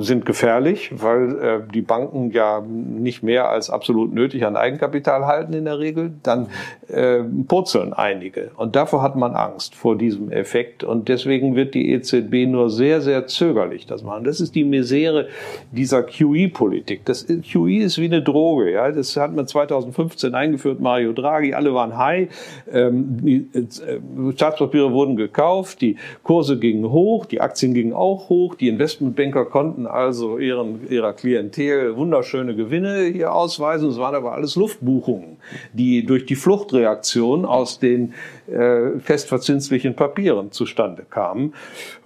sind 0.00 0.26
gefährlich, 0.26 0.90
weil 0.96 1.38
äh, 1.38 1.72
die 1.72 1.82
Banken 1.82 2.32
ja 2.32 2.60
nicht 2.60 3.22
mehr 3.22 3.48
als 3.48 3.70
absolut 3.70 4.12
nötig 4.12 4.44
an 4.44 4.56
Eigenkapital 4.56 5.26
halten 5.26 5.52
in 5.52 5.64
der 5.64 5.78
Regel. 5.78 6.12
Dann 6.24 6.48
äh, 6.88 7.20
purzeln 7.46 7.92
einige. 7.92 8.50
Und 8.56 8.74
davor 8.74 9.02
hat 9.02 9.14
man 9.14 9.36
Angst 9.36 9.76
vor 9.76 9.96
diesem 9.96 10.32
Effekt. 10.32 10.82
Und 10.82 11.08
deswegen 11.08 11.54
wird 11.54 11.74
die 11.74 11.92
EZB 11.92 12.48
nur 12.48 12.68
sehr, 12.68 13.00
sehr 13.00 13.28
zögerlich 13.28 13.86
das 13.86 14.02
machen. 14.02 14.24
Das 14.24 14.40
ist 14.40 14.56
die 14.56 14.64
Misere 14.64 15.28
dieser 15.70 16.02
QE-Politik. 16.02 17.04
Das 17.04 17.26
QE 17.26 17.82
ist 17.82 17.98
wie 17.98 18.06
eine 18.06 18.22
Droge. 18.22 18.72
Ja, 18.72 18.90
das 18.90 19.16
hat 19.16 19.36
man 19.36 19.46
2015 19.46 20.34
eingeführt. 20.34 20.80
Mario 20.80 21.12
Draghi, 21.12 21.54
alle 21.54 21.74
waren 21.74 21.96
high. 21.96 22.28
Ähm, 22.72 23.18
die 23.22 23.48
äh, 23.54 24.32
Staatspapiere 24.32 24.92
wurden 24.92 25.14
gekauft, 25.14 25.80
die 25.80 25.96
Kurse 26.36 26.58
gingen 26.58 26.90
hoch, 26.90 27.24
die 27.24 27.40
Aktien 27.40 27.72
gingen 27.72 27.94
auch 27.94 28.28
hoch. 28.28 28.56
Die 28.56 28.68
Investmentbanker 28.68 29.46
konnten 29.46 29.86
also 29.86 30.36
ihren, 30.36 30.86
ihrer 30.90 31.14
Klientel 31.14 31.96
wunderschöne 31.96 32.54
Gewinne 32.54 33.04
hier 33.04 33.32
ausweisen. 33.32 33.88
Es 33.88 33.96
waren 33.96 34.14
aber 34.14 34.32
alles 34.32 34.54
Luftbuchungen, 34.54 35.38
die 35.72 36.04
durch 36.04 36.26
die 36.26 36.34
Fluchtreaktion 36.34 37.46
aus 37.46 37.78
den 37.78 38.12
äh, 38.48 38.98
festverzinslichen 38.98 39.96
Papieren 39.96 40.52
zustande 40.52 41.06
kamen. 41.08 41.54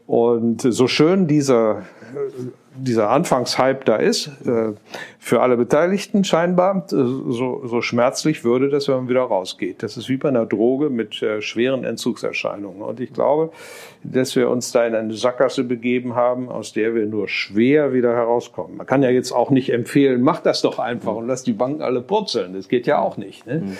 Und 0.06 0.62
so 0.62 0.86
schön 0.86 1.26
dieser 1.26 1.82
dieser 2.76 3.10
Anfangshype 3.10 3.84
da 3.84 3.96
ist, 3.96 4.28
äh, 4.46 4.72
für 5.18 5.40
alle 5.40 5.56
Beteiligten 5.56 6.24
scheinbar, 6.24 6.86
äh, 6.86 6.94
so, 6.94 7.62
so 7.64 7.82
schmerzlich 7.82 8.44
würde 8.44 8.68
das, 8.68 8.88
wenn 8.88 8.96
man 8.96 9.08
wieder 9.08 9.22
rausgeht. 9.22 9.82
Das 9.82 9.96
ist 9.96 10.08
wie 10.08 10.16
bei 10.16 10.28
einer 10.28 10.46
Droge 10.46 10.88
mit 10.88 11.20
äh, 11.22 11.42
schweren 11.42 11.84
Entzugserscheinungen. 11.84 12.82
Und 12.82 13.00
ich 13.00 13.12
glaube, 13.12 13.50
dass 14.04 14.36
wir 14.36 14.48
uns 14.48 14.72
da 14.72 14.86
in 14.86 14.94
eine 14.94 15.14
Sackgasse 15.14 15.64
begeben 15.64 16.14
haben, 16.14 16.48
aus 16.48 16.72
der 16.72 16.94
wir 16.94 17.06
nur 17.06 17.28
schwer 17.28 17.92
wieder 17.92 18.14
herauskommen. 18.14 18.76
Man 18.76 18.86
kann 18.86 19.02
ja 19.02 19.10
jetzt 19.10 19.32
auch 19.32 19.50
nicht 19.50 19.72
empfehlen, 19.72 20.22
mach 20.22 20.40
das 20.40 20.62
doch 20.62 20.78
einfach 20.78 21.14
und 21.14 21.26
lass 21.26 21.42
die 21.42 21.52
Banken 21.52 21.82
alle 21.82 22.00
purzeln. 22.00 22.54
Das 22.54 22.68
geht 22.68 22.86
ja 22.86 23.00
auch 23.00 23.16
nicht. 23.16 23.46
Ne? 23.46 23.60
Mhm. 23.60 23.76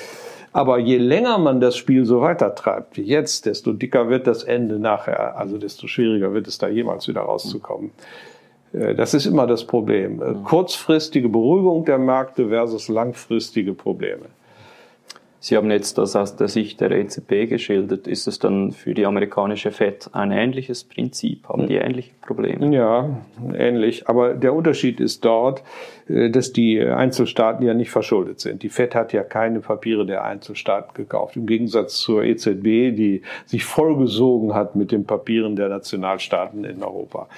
Aber 0.53 0.79
je 0.79 0.99
länger 0.99 1.39
man 1.39 1.61
das 1.61 1.77
Spiel 1.77 2.05
so 2.05 2.23
weitertreibt 2.23 2.97
wie 2.97 3.03
jetzt, 3.03 3.47
desto 3.47 3.73
dicker 3.73 4.09
wird 4.09 4.27
das 4.27 4.43
Ende 4.43 4.81
nachher, 4.81 5.37
also 5.37 5.59
desto 5.59 5.87
schwieriger 5.87 6.35
wird 6.35 6.49
es 6.49 6.59
da 6.59 6.67
jemals 6.67 7.07
wieder 7.07 7.21
rauszukommen. 7.21 7.91
Äh, 7.91 8.40
das 8.73 9.15
ist 9.15 9.27
immer 9.27 9.47
das 9.47 9.65
Problem. 9.65 10.23
Äh, 10.23 10.35
kurzfristige 10.45 11.29
Beruhigung 11.29 11.85
der 11.85 11.99
Märkte 11.99 12.49
versus 12.49 12.89
langfristige 12.89 13.75
Probleme. 13.75 14.27
Sie 15.43 15.57
haben 15.57 15.71
jetzt 15.71 15.97
das 15.97 16.17
aus 16.17 16.37
der 16.37 16.49
Sicht 16.49 16.83
der 16.83 16.91
EZB 16.91 17.49
geschildert. 17.49 18.07
Ist 18.07 18.29
es 18.29 18.39
dann 18.39 18.73
für 18.73 18.93
die 18.93 19.07
amerikanische 19.07 19.71
FED 19.71 20.11
ein 20.13 20.33
ähnliches 20.33 20.85
Prinzip? 20.85 21.49
Haben 21.49 21.67
die 21.67 21.77
ähnliche 21.77 22.11
Probleme? 22.21 22.75
Ja, 22.75 23.09
ähnlich. 23.55 24.07
Aber 24.07 24.35
der 24.35 24.53
Unterschied 24.53 25.01
ist 25.01 25.25
dort, 25.25 25.63
äh, 26.09 26.29
dass 26.29 26.53
die 26.53 26.79
Einzelstaaten 26.81 27.67
ja 27.67 27.73
nicht 27.73 27.91
verschuldet 27.91 28.39
sind. 28.39 28.63
Die 28.63 28.69
FED 28.69 28.95
hat 28.95 29.13
ja 29.15 29.23
keine 29.23 29.61
Papiere 29.61 30.05
der 30.05 30.25
Einzelstaaten 30.25 30.93
gekauft. 30.93 31.37
Im 31.37 31.47
Gegensatz 31.47 31.97
zur 31.97 32.23
EZB, 32.23 32.95
die 32.95 33.23
sich 33.47 33.65
vollgesogen 33.65 34.55
hat 34.55 34.77
mit 34.77 34.93
den 34.93 35.07
Papieren 35.07 35.57
der 35.57 35.71
Nationalstaaten 35.71 36.65
in 36.65 36.83
Europa. 36.83 37.29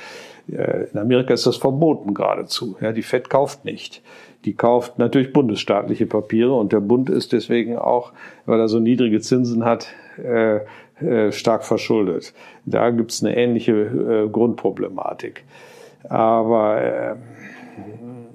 In 0.52 0.98
Amerika 0.98 1.34
ist 1.34 1.46
das 1.46 1.56
verboten 1.56 2.14
geradezu. 2.14 2.76
Ja, 2.80 2.92
die 2.92 3.02
FED 3.02 3.30
kauft 3.30 3.64
nicht 3.64 4.02
die 4.44 4.54
kauft 4.54 4.98
natürlich 4.98 5.32
bundesstaatliche 5.32 6.06
Papiere 6.06 6.52
und 6.52 6.72
der 6.72 6.80
Bund 6.80 7.08
ist 7.08 7.32
deswegen 7.32 7.76
auch, 7.76 8.12
weil 8.46 8.58
er 8.58 8.68
so 8.68 8.80
niedrige 8.80 9.20
Zinsen 9.20 9.64
hat, 9.64 9.88
äh, 10.22 10.60
äh, 11.00 11.32
stark 11.32 11.64
verschuldet. 11.64 12.32
Da 12.64 12.90
gibt 12.90 13.12
es 13.12 13.22
eine 13.22 13.36
ähnliche 13.36 13.72
äh, 13.72 14.28
Grundproblematik. 14.28 15.44
Aber 16.08 16.82
äh, 16.82 17.14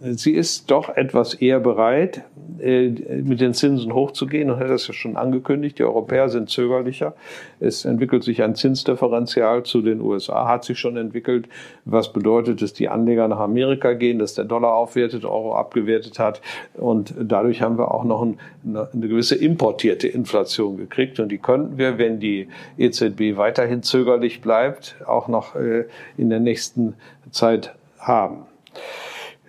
sie 0.01 0.33
ist 0.33 0.69
doch 0.71 0.89
etwas 0.89 1.33
eher 1.33 1.59
bereit, 1.59 2.23
äh, 2.59 2.89
mit 2.89 3.39
den 3.39 3.53
Zinsen 3.53 3.93
hochzugehen 3.93 4.49
und 4.49 4.59
hat 4.59 4.69
das 4.69 4.87
ja 4.87 4.93
schon 4.93 5.15
angekündigt. 5.15 5.79
Die 5.79 5.83
Europäer 5.83 6.29
sind 6.29 6.49
zögerlicher. 6.49 7.13
Es 7.59 7.85
entwickelt 7.85 8.23
sich 8.23 8.41
ein 8.43 8.55
Zinsdifferenzial 8.55 9.63
zu 9.63 9.81
den 9.81 10.01
USA, 10.01 10.47
hat 10.47 10.63
sich 10.63 10.79
schon 10.79 10.97
entwickelt, 10.97 11.47
was 11.85 12.13
bedeutet, 12.13 12.61
dass 12.61 12.73
die 12.73 12.89
Anleger 12.89 13.27
nach 13.27 13.39
Amerika 13.39 13.93
gehen, 13.93 14.19
dass 14.19 14.33
der 14.33 14.45
Dollar 14.45 14.73
aufwertet, 14.73 15.25
Euro 15.25 15.55
abgewertet 15.55 16.19
hat 16.19 16.41
und 16.75 17.13
dadurch 17.19 17.61
haben 17.61 17.77
wir 17.77 17.93
auch 17.93 18.03
noch 18.03 18.21
eine 18.21 19.07
gewisse 19.07 19.35
importierte 19.35 20.07
Inflation 20.07 20.77
gekriegt 20.77 21.19
und 21.19 21.29
die 21.29 21.37
könnten 21.37 21.77
wir, 21.77 21.97
wenn 21.97 22.19
die 22.19 22.47
EZB 22.77 23.37
weiterhin 23.37 23.83
zögerlich 23.83 24.41
bleibt, 24.41 24.95
auch 25.05 25.27
noch 25.27 25.55
äh, 25.55 25.85
in 26.17 26.29
der 26.29 26.39
nächsten 26.39 26.95
Zeit 27.31 27.75
haben. 27.99 28.45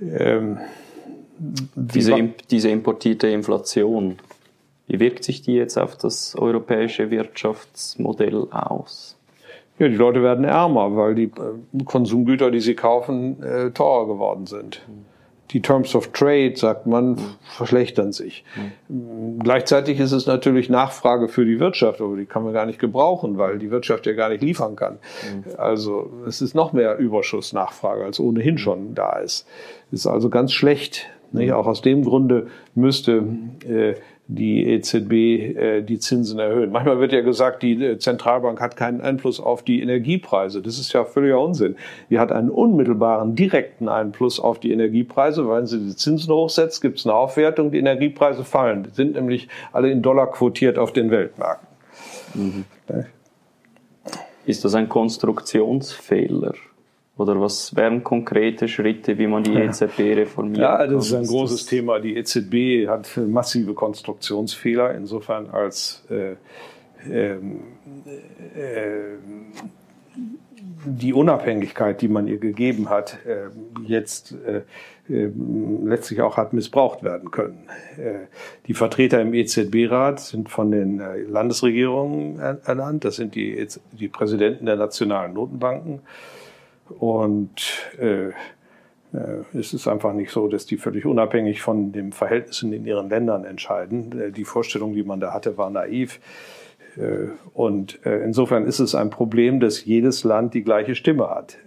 Ähm, 0.00 0.58
diese, 1.38 2.30
diese 2.50 2.68
importierte 2.68 3.28
Inflation, 3.28 4.18
wie 4.86 5.00
wirkt 5.00 5.24
sich 5.24 5.42
die 5.42 5.54
jetzt 5.54 5.76
auf 5.76 5.96
das 5.96 6.34
europäische 6.36 7.10
Wirtschaftsmodell 7.10 8.48
aus? 8.50 9.16
Ja, 9.78 9.88
die 9.88 9.94
Leute 9.94 10.22
werden 10.22 10.44
ärmer, 10.44 10.96
weil 10.96 11.14
die 11.14 11.24
äh, 11.24 11.84
Konsumgüter, 11.84 12.50
die 12.50 12.60
sie 12.60 12.74
kaufen, 12.74 13.42
äh, 13.42 13.70
teurer 13.70 14.08
geworden 14.08 14.46
sind. 14.46 14.82
Die 15.50 15.62
Terms 15.62 15.94
of 15.94 16.08
Trade, 16.12 16.54
sagt 16.56 16.86
man, 16.86 17.18
verschlechtern 17.42 18.12
sich. 18.12 18.44
Mhm. 18.88 19.38
Gleichzeitig 19.38 19.98
ist 19.98 20.12
es 20.12 20.26
natürlich 20.26 20.68
Nachfrage 20.68 21.28
für 21.28 21.44
die 21.44 21.58
Wirtschaft, 21.58 22.00
aber 22.00 22.16
die 22.16 22.26
kann 22.26 22.44
man 22.44 22.52
gar 22.52 22.66
nicht 22.66 22.78
gebrauchen, 22.78 23.38
weil 23.38 23.58
die 23.58 23.70
Wirtschaft 23.70 24.06
ja 24.06 24.12
gar 24.12 24.28
nicht 24.28 24.42
liefern 24.42 24.76
kann. 24.76 24.94
Mhm. 24.94 25.44
Also 25.56 26.10
es 26.26 26.42
ist 26.42 26.54
noch 26.54 26.72
mehr 26.72 26.98
Überschussnachfrage, 26.98 28.04
als 28.04 28.20
ohnehin 28.20 28.58
schon 28.58 28.94
da 28.94 29.18
ist. 29.18 29.46
Ist 29.90 30.06
also 30.06 30.28
ganz 30.28 30.52
schlecht 30.52 31.08
nicht? 31.32 31.52
Auch 31.52 31.66
aus 31.66 31.82
dem 31.82 32.04
Grunde 32.04 32.48
müsste 32.74 33.24
äh, 33.68 33.94
die 34.30 34.66
EZB 34.66 35.12
äh, 35.12 35.82
die 35.82 35.98
Zinsen 35.98 36.38
erhöhen. 36.38 36.70
Manchmal 36.70 37.00
wird 37.00 37.12
ja 37.12 37.22
gesagt, 37.22 37.62
die 37.62 37.82
äh, 37.82 37.98
Zentralbank 37.98 38.60
hat 38.60 38.76
keinen 38.76 39.00
Einfluss 39.00 39.40
auf 39.40 39.62
die 39.62 39.80
Energiepreise. 39.80 40.60
Das 40.60 40.78
ist 40.78 40.92
ja 40.92 41.06
völliger 41.06 41.40
Unsinn. 41.40 41.76
Die 42.10 42.18
hat 42.18 42.30
einen 42.30 42.50
unmittelbaren, 42.50 43.34
direkten 43.34 43.88
Einfluss 43.88 44.38
auf 44.38 44.60
die 44.60 44.70
Energiepreise. 44.70 45.48
Weil 45.48 45.66
sie 45.66 45.78
die 45.78 45.96
Zinsen 45.96 46.32
hochsetzt, 46.32 46.82
gibt 46.82 46.98
es 46.98 47.06
eine 47.06 47.14
Aufwertung, 47.14 47.70
die 47.72 47.78
Energiepreise 47.78 48.44
fallen. 48.44 48.82
Die 48.82 48.90
sind 48.90 49.14
nämlich 49.14 49.48
alle 49.72 49.90
in 49.90 50.02
Dollar 50.02 50.30
quotiert 50.30 50.78
auf 50.78 50.92
den 50.92 51.10
Weltmärkten. 51.10 51.68
Mhm. 52.34 52.64
Ist 54.44 54.64
das 54.64 54.74
ein 54.74 54.90
Konstruktionsfehler? 54.90 56.52
Oder 57.18 57.40
was 57.40 57.74
wären 57.74 58.04
konkrete 58.04 58.68
Schritte, 58.68 59.18
wie 59.18 59.26
man 59.26 59.42
die 59.42 59.52
EZB 59.52 59.98
reformiert? 60.16 60.58
Ja, 60.58 60.86
das 60.86 61.06
ist 61.06 61.14
ein 61.14 61.26
großes 61.26 61.66
Thema. 61.66 61.98
Die 61.98 62.16
EZB 62.16 62.88
hat 62.88 63.16
massive 63.16 63.74
Konstruktionsfehler, 63.74 64.94
insofern 64.94 65.50
als 65.50 66.04
äh, 66.10 66.36
äh, 67.10 67.32
äh, 67.32 67.38
die 70.84 71.12
Unabhängigkeit, 71.12 72.00
die 72.00 72.08
man 72.08 72.28
ihr 72.28 72.38
gegeben 72.38 72.88
hat, 72.88 73.18
äh, 73.26 73.48
jetzt 73.84 74.34
äh, 74.46 74.62
äh, 75.12 75.30
letztlich 75.84 76.20
auch 76.22 76.36
hat 76.36 76.52
missbraucht 76.52 77.02
werden 77.02 77.30
können. 77.30 77.66
Die 78.66 78.74
Vertreter 78.74 79.20
im 79.20 79.34
EZB-Rat 79.34 80.20
sind 80.20 80.50
von 80.50 80.70
den 80.70 81.02
Landesregierungen 81.28 82.38
ernannt. 82.38 83.04
Das 83.04 83.16
sind 83.16 83.34
die, 83.34 83.66
die 83.92 84.08
Präsidenten 84.08 84.66
der 84.66 84.76
nationalen 84.76 85.32
Notenbanken. 85.32 86.00
Und 86.90 87.50
äh, 87.98 88.32
äh, 89.12 89.58
es 89.58 89.72
ist 89.72 89.88
einfach 89.88 90.12
nicht 90.12 90.30
so, 90.30 90.48
dass 90.48 90.66
die 90.66 90.76
völlig 90.76 91.06
unabhängig 91.06 91.62
von 91.62 91.92
den 91.92 92.12
Verhältnissen 92.12 92.72
in 92.72 92.84
ihren 92.84 93.08
Ländern 93.08 93.44
entscheiden. 93.44 94.20
Äh, 94.20 94.32
die 94.32 94.44
Vorstellung, 94.44 94.94
die 94.94 95.02
man 95.02 95.20
da 95.20 95.32
hatte, 95.32 95.56
war 95.56 95.70
naiv. 95.70 96.20
Äh, 96.96 97.28
und 97.54 98.00
insofern 98.04 98.66
ist 98.66 98.78
es 98.78 98.94
ein 98.94 99.10
Problem, 99.10 99.60
dass 99.60 99.84
jedes 99.84 100.24
Land 100.24 100.54
die 100.54 100.62
gleiche 100.62 100.94
Stimme 100.94 101.28
hat. 101.28 101.58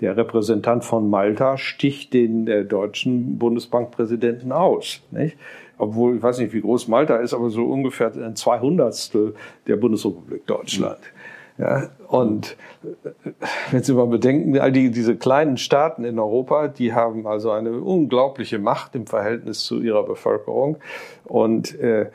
Der 0.00 0.16
Repräsentant 0.16 0.84
von 0.84 1.10
Malta 1.10 1.56
sticht 1.58 2.14
den 2.14 2.68
deutschen 2.68 3.38
Bundesbankpräsidenten 3.38 4.52
aus. 4.52 5.02
Nicht? 5.10 5.36
Obwohl, 5.78 6.16
ich 6.16 6.22
weiß 6.22 6.38
nicht, 6.38 6.54
wie 6.54 6.62
groß 6.62 6.88
Malta 6.88 7.16
ist, 7.16 7.34
aber 7.34 7.50
so 7.50 7.66
ungefähr 7.66 8.12
ein 8.14 8.34
Zweihundertstel 8.34 9.34
der 9.66 9.76
Bundesrepublik 9.76 10.46
Deutschland. 10.46 10.98
Mhm. 10.98 11.15
Ja, 11.58 11.88
und 12.08 12.56
äh, 12.84 13.30
wenn 13.70 13.82
Sie 13.82 13.94
mal 13.94 14.06
bedenken, 14.06 14.58
all 14.58 14.72
die, 14.72 14.90
diese 14.90 15.16
kleinen 15.16 15.56
Staaten 15.56 16.04
in 16.04 16.18
Europa, 16.18 16.68
die 16.68 16.92
haben 16.92 17.26
also 17.26 17.50
eine 17.50 17.72
unglaubliche 17.72 18.58
Macht 18.58 18.94
im 18.94 19.06
Verhältnis 19.06 19.60
zu 19.60 19.80
ihrer 19.80 20.04
Bevölkerung. 20.04 20.76
Und 21.24 21.78
äh, 21.80 22.10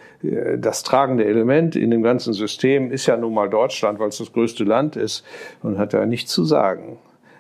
das 0.58 0.84
tragende 0.84 1.25
Element 1.25 1.75
in 1.75 1.89
dem 1.89 2.04
ganzen 2.04 2.34
System 2.34 2.91
ist 2.91 3.08
ja 3.08 3.17
nun 3.17 3.34
mal 3.34 3.49
Deutschland, 3.49 3.99
weil 3.99 4.10
es 4.10 4.19
das 4.19 4.32
größte 4.32 4.63
Land 4.63 4.95
ist 4.95 5.25
und 5.63 5.80
hat 5.80 5.93
ja 5.93 6.06
nichts 6.06 6.32
zu 6.32 6.45
sagen. 6.45 6.97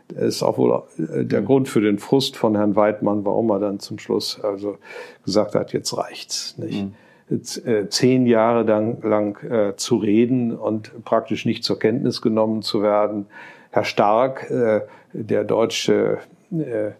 Das 0.09 0.23
ist 0.23 0.43
auch 0.43 0.57
wohl 0.57 0.83
äh, 0.97 1.23
der 1.23 1.41
mhm. 1.41 1.45
Grund 1.45 1.69
für 1.69 1.81
den 1.81 1.99
Frust 1.99 2.35
von 2.35 2.55
Herrn 2.55 2.75
Weidmann, 2.75 3.25
warum 3.25 3.49
er 3.51 3.59
dann 3.59 3.79
zum 3.79 3.99
Schluss 3.99 4.39
also 4.41 4.77
gesagt 5.23 5.55
hat, 5.55 5.71
jetzt 5.73 5.95
reicht's. 5.95 6.57
Nicht? 6.57 6.83
Mhm. 6.83 6.93
Äh, 7.31 7.87
zehn 7.87 8.25
Jahre 8.25 8.63
lang, 8.63 9.01
lang 9.03 9.41
äh, 9.49 9.75
zu 9.77 9.95
reden 9.95 10.53
und 10.53 11.05
praktisch 11.05 11.45
nicht 11.45 11.63
zur 11.63 11.79
Kenntnis 11.79 12.21
genommen 12.21 12.61
zu 12.61 12.81
werden. 12.81 13.27
Herr 13.69 13.85
Stark, 13.85 14.51
äh, 14.51 14.81
der 15.13 15.45
deutsche, 15.45 16.17
äh, 16.51 16.91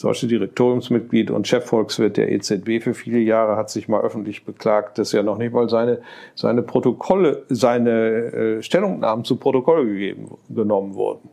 deutsche 0.00 0.28
Direktoriumsmitglied 0.28 1.32
und 1.32 1.48
Chefvolkswirt 1.48 2.16
der 2.16 2.30
EZB 2.30 2.80
für 2.80 2.94
viele 2.94 3.18
Jahre, 3.18 3.56
hat 3.56 3.68
sich 3.68 3.88
mal 3.88 4.00
öffentlich 4.00 4.44
beklagt, 4.44 4.98
dass 4.98 5.12
er 5.12 5.24
noch 5.24 5.38
nicht 5.38 5.52
mal 5.52 5.68
seine, 5.68 6.02
seine 6.36 6.62
Protokolle, 6.62 7.42
seine 7.48 7.90
äh, 7.90 8.62
Stellungnahmen 8.62 9.24
zu 9.24 9.34
Protokoll 9.34 9.86
gegeben, 9.86 10.38
genommen 10.50 10.94
wurden. 10.94 11.30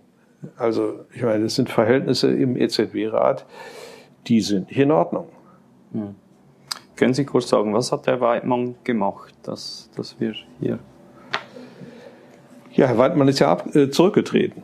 Also, 0.58 1.01
ich 1.13 1.21
meine, 1.21 1.43
das 1.43 1.54
sind 1.54 1.69
Verhältnisse 1.69 2.34
im 2.34 2.58
EZB-Rat, 2.58 3.45
die 4.25 4.41
sind 4.41 4.69
nicht 4.69 4.80
in 4.80 4.89
Ordnung. 4.89 5.27
Hm. 5.91 6.15
Können 7.01 7.15
Sie 7.15 7.25
kurz 7.25 7.49
sagen, 7.49 7.73
was 7.73 7.91
hat 7.91 8.05
Herr 8.05 8.21
Weidmann 8.21 8.75
gemacht, 8.83 9.33
dass, 9.41 9.89
dass 9.95 10.19
wir 10.19 10.35
hier. 10.59 10.77
Ja, 12.73 12.85
Herr 12.85 12.99
Weidmann 12.99 13.27
ist 13.27 13.39
ja 13.39 13.51
ab, 13.51 13.75
äh, 13.75 13.89
zurückgetreten 13.89 14.63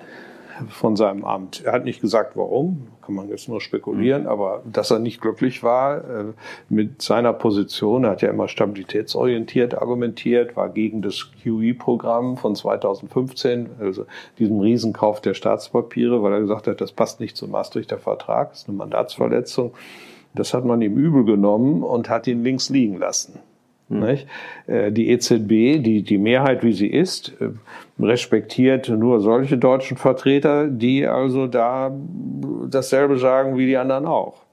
von 0.69 0.95
seinem 0.95 1.25
Amt. 1.25 1.63
Er 1.65 1.71
hat 1.71 1.83
nicht 1.83 1.99
gesagt, 1.99 2.37
warum, 2.37 2.89
kann 3.01 3.15
man 3.15 3.27
jetzt 3.29 3.49
nur 3.49 3.59
spekulieren, 3.59 4.23
mhm. 4.23 4.27
aber 4.27 4.61
dass 4.71 4.91
er 4.91 4.99
nicht 4.99 5.19
glücklich 5.19 5.63
war 5.63 5.97
äh, 5.97 6.25
mit 6.69 7.01
seiner 7.01 7.33
Position, 7.33 8.03
er 8.03 8.11
hat 8.11 8.21
ja 8.21 8.29
immer 8.29 8.47
stabilitätsorientiert 8.47 9.73
argumentiert, 9.73 10.55
war 10.55 10.69
gegen 10.69 11.01
das 11.01 11.31
QE-Programm 11.41 12.37
von 12.37 12.55
2015, 12.55 13.69
also 13.79 14.05
diesem 14.37 14.59
Riesenkauf 14.59 15.21
der 15.21 15.33
Staatspapiere, 15.33 16.21
weil 16.21 16.33
er 16.33 16.41
gesagt 16.41 16.67
hat, 16.67 16.81
das 16.81 16.91
passt 16.91 17.19
nicht 17.19 17.35
zum 17.35 17.49
Maastrichter 17.49 17.97
Vertrag, 17.97 18.53
ist 18.53 18.69
eine 18.69 18.77
Mandatsverletzung. 18.77 19.73
Das 20.37 20.53
hat 20.53 20.65
man 20.65 20.81
ihm 20.81 20.95
übel 20.97 21.25
genommen 21.25 21.83
und 21.83 22.09
hat 22.09 22.27
ihn 22.27 22.43
links 22.43 22.69
liegen 22.69 22.97
lassen. 22.97 23.39
Mhm. 23.89 24.17
Die 24.67 25.09
EZB, 25.09 25.81
die, 25.81 26.03
die 26.03 26.17
Mehrheit, 26.17 26.63
wie 26.63 26.73
sie 26.73 26.87
ist, 26.87 27.33
äh, 27.39 27.49
respektiert 28.03 28.89
nur 28.89 29.21
solche 29.21 29.57
deutschen 29.57 29.97
Vertreter, 29.97 30.67
die 30.67 31.05
also 31.07 31.47
da 31.47 31.95
dasselbe 32.69 33.17
sagen 33.17 33.57
wie 33.57 33.65
die 33.65 33.77
anderen 33.77 34.05
auch. 34.05 34.46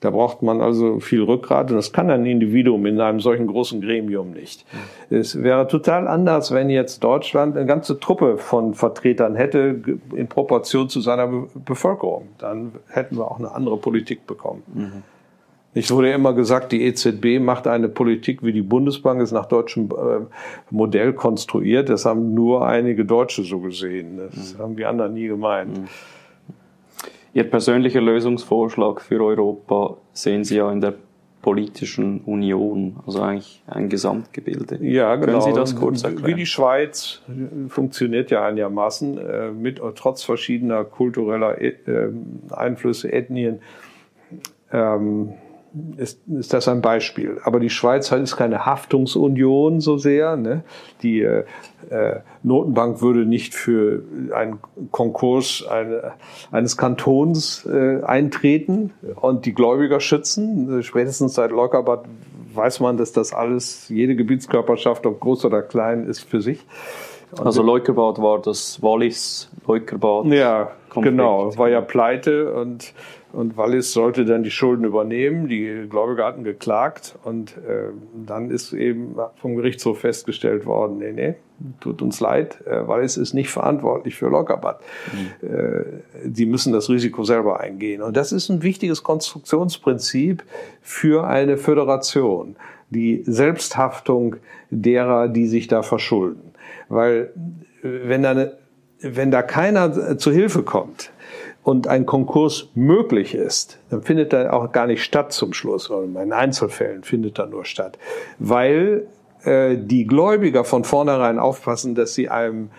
Da 0.00 0.10
braucht 0.10 0.42
man 0.42 0.60
also 0.60 1.00
viel 1.00 1.22
Rückgrat 1.22 1.70
und 1.70 1.76
das 1.76 1.92
kann 1.92 2.10
ein 2.10 2.26
Individuum 2.26 2.84
in 2.84 3.00
einem 3.00 3.20
solchen 3.20 3.46
großen 3.46 3.80
Gremium 3.80 4.32
nicht. 4.32 4.66
Es 5.08 5.42
wäre 5.42 5.66
total 5.68 6.06
anders, 6.06 6.52
wenn 6.52 6.68
jetzt 6.68 7.02
Deutschland 7.02 7.56
eine 7.56 7.66
ganze 7.66 7.98
Truppe 7.98 8.36
von 8.36 8.74
Vertretern 8.74 9.36
hätte 9.36 9.82
in 10.14 10.28
Proportion 10.28 10.90
zu 10.90 11.00
seiner 11.00 11.46
Bevölkerung. 11.54 12.28
Dann 12.38 12.72
hätten 12.88 13.16
wir 13.16 13.30
auch 13.30 13.38
eine 13.38 13.52
andere 13.52 13.78
Politik 13.78 14.26
bekommen. 14.26 14.62
Mhm. 14.74 15.02
Ich 15.76 15.90
wurde 15.90 16.10
immer 16.10 16.32
gesagt, 16.32 16.72
die 16.72 16.84
EZB 16.84 17.38
macht 17.38 17.66
eine 17.66 17.90
Politik 17.90 18.42
wie 18.42 18.52
die 18.52 18.62
Bundesbank, 18.62 19.20
ist 19.20 19.32
nach 19.32 19.44
deutschem 19.44 19.90
äh, 19.90 20.24
Modell 20.70 21.12
konstruiert. 21.12 21.90
Das 21.90 22.06
haben 22.06 22.32
nur 22.32 22.66
einige 22.66 23.04
Deutsche 23.04 23.42
so 23.42 23.60
gesehen. 23.60 24.18
Das 24.18 24.54
mhm. 24.54 24.58
haben 24.58 24.76
die 24.76 24.86
anderen 24.86 25.12
nie 25.12 25.26
gemeint. 25.26 25.76
Mhm. 25.76 25.88
Ihr 27.36 27.44
persönlicher 27.44 28.00
Lösungsvorschlag 28.00 29.02
für 29.02 29.22
Europa 29.22 29.98
sehen 30.14 30.42
Sie 30.42 30.56
ja 30.56 30.72
in 30.72 30.80
der 30.80 30.94
politischen 31.42 32.22
Union, 32.22 32.96
also 33.06 33.20
eigentlich 33.20 33.62
ein 33.66 33.90
Gesamtgebilde. 33.90 34.78
Ja, 34.80 35.16
genau. 35.16 35.26
Können 35.26 35.40
Sie 35.42 35.52
das 35.52 35.76
kurz 35.76 36.02
erklären? 36.02 36.28
Wie 36.28 36.34
die 36.34 36.46
Schweiz 36.46 37.20
funktioniert 37.68 38.30
ja 38.30 38.46
einigermaßen 38.46 39.18
äh, 39.18 39.50
mit 39.50 39.82
trotz 39.96 40.22
verschiedener 40.24 40.84
kultureller 40.84 41.60
äh, 41.60 41.74
Einflüsse, 42.52 43.12
Ethnien. 43.12 43.60
Ähm, 44.72 45.34
ist, 45.96 46.20
ist 46.28 46.52
das 46.52 46.68
ein 46.68 46.80
Beispiel. 46.80 47.40
Aber 47.44 47.60
die 47.60 47.70
Schweiz 47.70 48.10
ist 48.12 48.36
keine 48.36 48.66
Haftungsunion 48.66 49.80
so 49.80 49.98
sehr. 49.98 50.36
Ne? 50.36 50.62
Die 51.02 51.20
äh, 51.20 51.44
äh, 51.90 52.20
Notenbank 52.42 53.02
würde 53.02 53.26
nicht 53.26 53.54
für 53.54 54.02
einen 54.34 54.58
Konkurs 54.90 55.64
eine, 55.68 56.12
eines 56.50 56.76
Kantons 56.76 57.66
äh, 57.66 58.02
eintreten 58.02 58.92
und 59.16 59.46
die 59.46 59.54
Gläubiger 59.54 60.00
schützen. 60.00 60.82
Spätestens 60.82 61.34
seit 61.34 61.50
Lockerbad 61.50 62.06
weiß 62.54 62.80
man, 62.80 62.96
dass 62.96 63.12
das 63.12 63.32
alles, 63.32 63.88
jede 63.88 64.16
Gebietskörperschaft, 64.16 65.06
ob 65.06 65.20
groß 65.20 65.44
oder 65.44 65.62
klein, 65.62 66.06
ist 66.06 66.20
für 66.20 66.40
sich. 66.40 66.64
Und 67.32 67.46
also 67.46 67.62
Leukerbad 67.62 68.20
war 68.20 68.40
das 68.40 68.82
Wallis, 68.82 69.50
Leukerbad. 69.66 70.26
Ja, 70.26 70.70
genau, 70.94 71.56
war 71.58 71.68
ja 71.68 71.80
pleite 71.80 72.52
und 72.54 72.94
und 73.32 73.56
Wallis 73.56 73.92
sollte 73.92 74.24
dann 74.24 74.42
die 74.42 74.50
Schulden 74.50 74.84
übernehmen. 74.84 75.48
Die 75.48 75.86
Gläubiger 75.88 76.24
hatten 76.24 76.44
geklagt 76.44 77.16
und 77.24 77.56
äh, 77.58 77.90
dann 78.26 78.50
ist 78.50 78.72
eben 78.72 79.16
vom 79.36 79.56
Gerichtshof 79.56 80.00
festgestellt 80.00 80.64
worden, 80.64 80.98
nee, 80.98 81.12
nee, 81.12 81.34
tut 81.80 82.02
uns 82.02 82.20
leid, 82.20 82.64
äh, 82.66 82.86
Wallis 82.86 83.16
ist 83.16 83.34
nicht 83.34 83.50
verantwortlich 83.50 84.14
für 84.14 84.28
Lockerbad. 84.28 84.80
Mhm. 85.12 85.48
Äh, 85.48 85.84
die 86.24 86.46
müssen 86.46 86.72
das 86.72 86.88
Risiko 86.88 87.24
selber 87.24 87.60
eingehen. 87.60 88.02
Und 88.02 88.16
das 88.16 88.32
ist 88.32 88.48
ein 88.48 88.62
wichtiges 88.62 89.02
Konstruktionsprinzip 89.02 90.42
für 90.80 91.26
eine 91.26 91.56
Föderation. 91.56 92.56
Die 92.90 93.22
Selbsthaftung 93.26 94.36
derer, 94.70 95.28
die 95.28 95.46
sich 95.46 95.66
da 95.66 95.82
verschulden. 95.82 96.52
Weil 96.88 97.32
äh, 97.82 97.88
wenn 98.04 98.22
da, 98.22 98.30
eine, 98.30 98.56
wenn 99.00 99.30
da 99.30 99.42
keiner 99.42 100.16
zu 100.18 100.30
Hilfe 100.30 100.62
kommt, 100.62 101.10
und 101.66 101.88
ein 101.88 102.06
Konkurs 102.06 102.68
möglich 102.76 103.34
ist, 103.34 103.80
dann 103.90 104.00
findet 104.00 104.32
er 104.32 104.54
auch 104.54 104.70
gar 104.70 104.86
nicht 104.86 105.02
statt 105.02 105.32
zum 105.32 105.52
Schluss. 105.52 105.90
Oder 105.90 106.22
in 106.22 106.32
Einzelfällen 106.32 107.02
findet 107.02 107.40
er 107.40 107.46
nur 107.46 107.64
statt. 107.64 107.98
Weil 108.38 109.08
äh, 109.42 109.76
die 109.76 110.06
Gläubiger 110.06 110.62
von 110.62 110.84
vornherein 110.84 111.40
aufpassen, 111.40 111.96
dass 111.96 112.14
sie 112.14 112.28
einem 112.28 112.70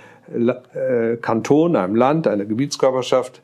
äh, 0.74 1.18
Kanton, 1.18 1.76
einem 1.76 1.96
Land, 1.98 2.28
einer 2.28 2.46
Gebietskörperschaft 2.46 3.42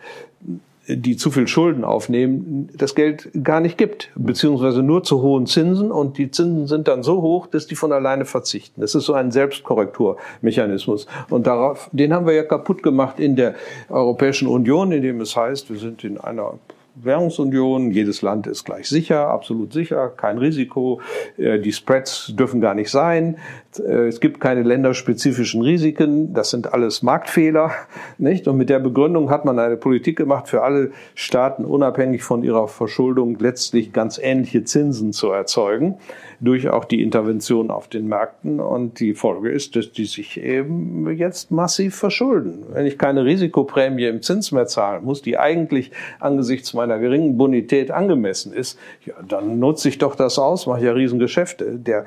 die 0.87 1.15
zu 1.15 1.31
viel 1.31 1.47
Schulden 1.47 1.83
aufnehmen, 1.83 2.69
das 2.75 2.95
Geld 2.95 3.29
gar 3.43 3.61
nicht 3.61 3.77
gibt, 3.77 4.11
beziehungsweise 4.15 4.83
nur 4.83 5.03
zu 5.03 5.21
hohen 5.21 5.45
Zinsen. 5.45 5.91
Und 5.91 6.17
die 6.17 6.29
Zinsen 6.29 6.67
sind 6.67 6.87
dann 6.87 7.03
so 7.03 7.21
hoch, 7.21 7.47
dass 7.47 7.67
die 7.67 7.75
von 7.75 7.91
alleine 7.91 8.25
verzichten. 8.25 8.81
Das 8.81 8.93
ist 8.93 9.05
so 9.05 9.13
ein 9.13 9.31
Selbstkorrekturmechanismus. 9.31 11.07
Und 11.29 11.47
darauf, 11.47 11.89
den 11.93 12.13
haben 12.13 12.25
wir 12.25 12.33
ja 12.33 12.43
kaputt 12.43 12.83
gemacht 12.83 13.19
in 13.19 13.35
der 13.35 13.55
Europäischen 13.89 14.47
Union, 14.47 14.91
indem 14.91 15.21
es 15.21 15.35
heißt, 15.35 15.69
wir 15.69 15.79
sind 15.79 16.03
in 16.03 16.17
einer 16.17 16.59
Währungsunion, 16.95 17.91
jedes 17.91 18.21
Land 18.21 18.45
ist 18.45 18.65
gleich 18.65 18.87
sicher, 18.87 19.27
absolut 19.27 19.73
sicher, 19.73 20.09
kein 20.09 20.37
Risiko, 20.37 21.01
äh, 21.37 21.59
die 21.59 21.73
Spreads 21.73 22.33
dürfen 22.35 22.61
gar 22.61 22.75
nicht 22.75 22.91
sein, 22.91 23.37
es 23.79 24.19
gibt 24.19 24.39
keine 24.39 24.63
länderspezifischen 24.63 25.61
Risiken, 25.61 26.33
das 26.33 26.49
sind 26.49 26.73
alles 26.73 27.03
Marktfehler, 27.03 27.71
nicht? 28.17 28.47
Und 28.47 28.57
mit 28.57 28.69
der 28.69 28.79
Begründung 28.79 29.29
hat 29.29 29.45
man 29.45 29.59
eine 29.59 29.77
Politik 29.77 30.17
gemacht, 30.17 30.47
für 30.47 30.63
alle 30.63 30.91
Staaten 31.15 31.65
unabhängig 31.65 32.23
von 32.23 32.43
ihrer 32.43 32.67
Verschuldung 32.67 33.37
letztlich 33.39 33.93
ganz 33.93 34.19
ähnliche 34.21 34.63
Zinsen 34.63 35.13
zu 35.13 35.31
erzeugen 35.31 35.97
durch 36.43 36.69
auch 36.69 36.85
die 36.85 37.01
Intervention 37.01 37.71
auf 37.71 37.87
den 37.87 38.07
Märkten. 38.07 38.59
Und 38.59 38.99
die 38.99 39.13
Folge 39.13 39.49
ist, 39.49 39.75
dass 39.75 39.91
die 39.91 40.05
sich 40.05 40.41
eben 40.41 41.09
jetzt 41.15 41.51
massiv 41.51 41.95
verschulden. 41.95 42.63
Wenn 42.73 42.85
ich 42.85 42.97
keine 42.97 43.23
Risikoprämie 43.23 44.05
im 44.05 44.21
Zins 44.21 44.51
mehr 44.51 44.67
zahlen 44.67 45.05
muss, 45.05 45.21
die 45.21 45.37
eigentlich 45.37 45.91
angesichts 46.19 46.73
meiner 46.73 46.99
geringen 46.99 47.37
Bonität 47.37 47.91
angemessen 47.91 48.51
ist, 48.51 48.77
ja, 49.05 49.13
dann 49.27 49.59
nutze 49.59 49.87
ich 49.87 49.97
doch 49.97 50.15
das 50.15 50.37
aus, 50.37 50.67
mache 50.67 50.83
ja 50.83 50.91
Riesengeschäfte. 50.91 51.77
Der, 51.77 52.05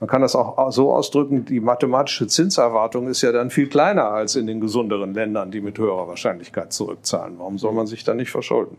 man 0.00 0.08
kann 0.08 0.22
das 0.22 0.34
auch 0.34 0.72
so 0.72 0.92
ausdrücken, 1.06 1.44
die 1.44 1.60
mathematische 1.60 2.26
Zinserwartung 2.26 3.08
ist 3.08 3.22
ja 3.22 3.32
dann 3.32 3.50
viel 3.50 3.68
kleiner 3.68 4.10
als 4.10 4.36
in 4.36 4.46
den 4.46 4.60
gesunderen 4.60 5.14
Ländern, 5.14 5.50
die 5.50 5.60
mit 5.60 5.78
höherer 5.78 6.08
Wahrscheinlichkeit 6.08 6.72
zurückzahlen. 6.72 7.34
Warum 7.38 7.58
soll 7.58 7.72
man 7.72 7.86
sich 7.86 8.04
da 8.04 8.14
nicht 8.14 8.30
verschulden? 8.30 8.76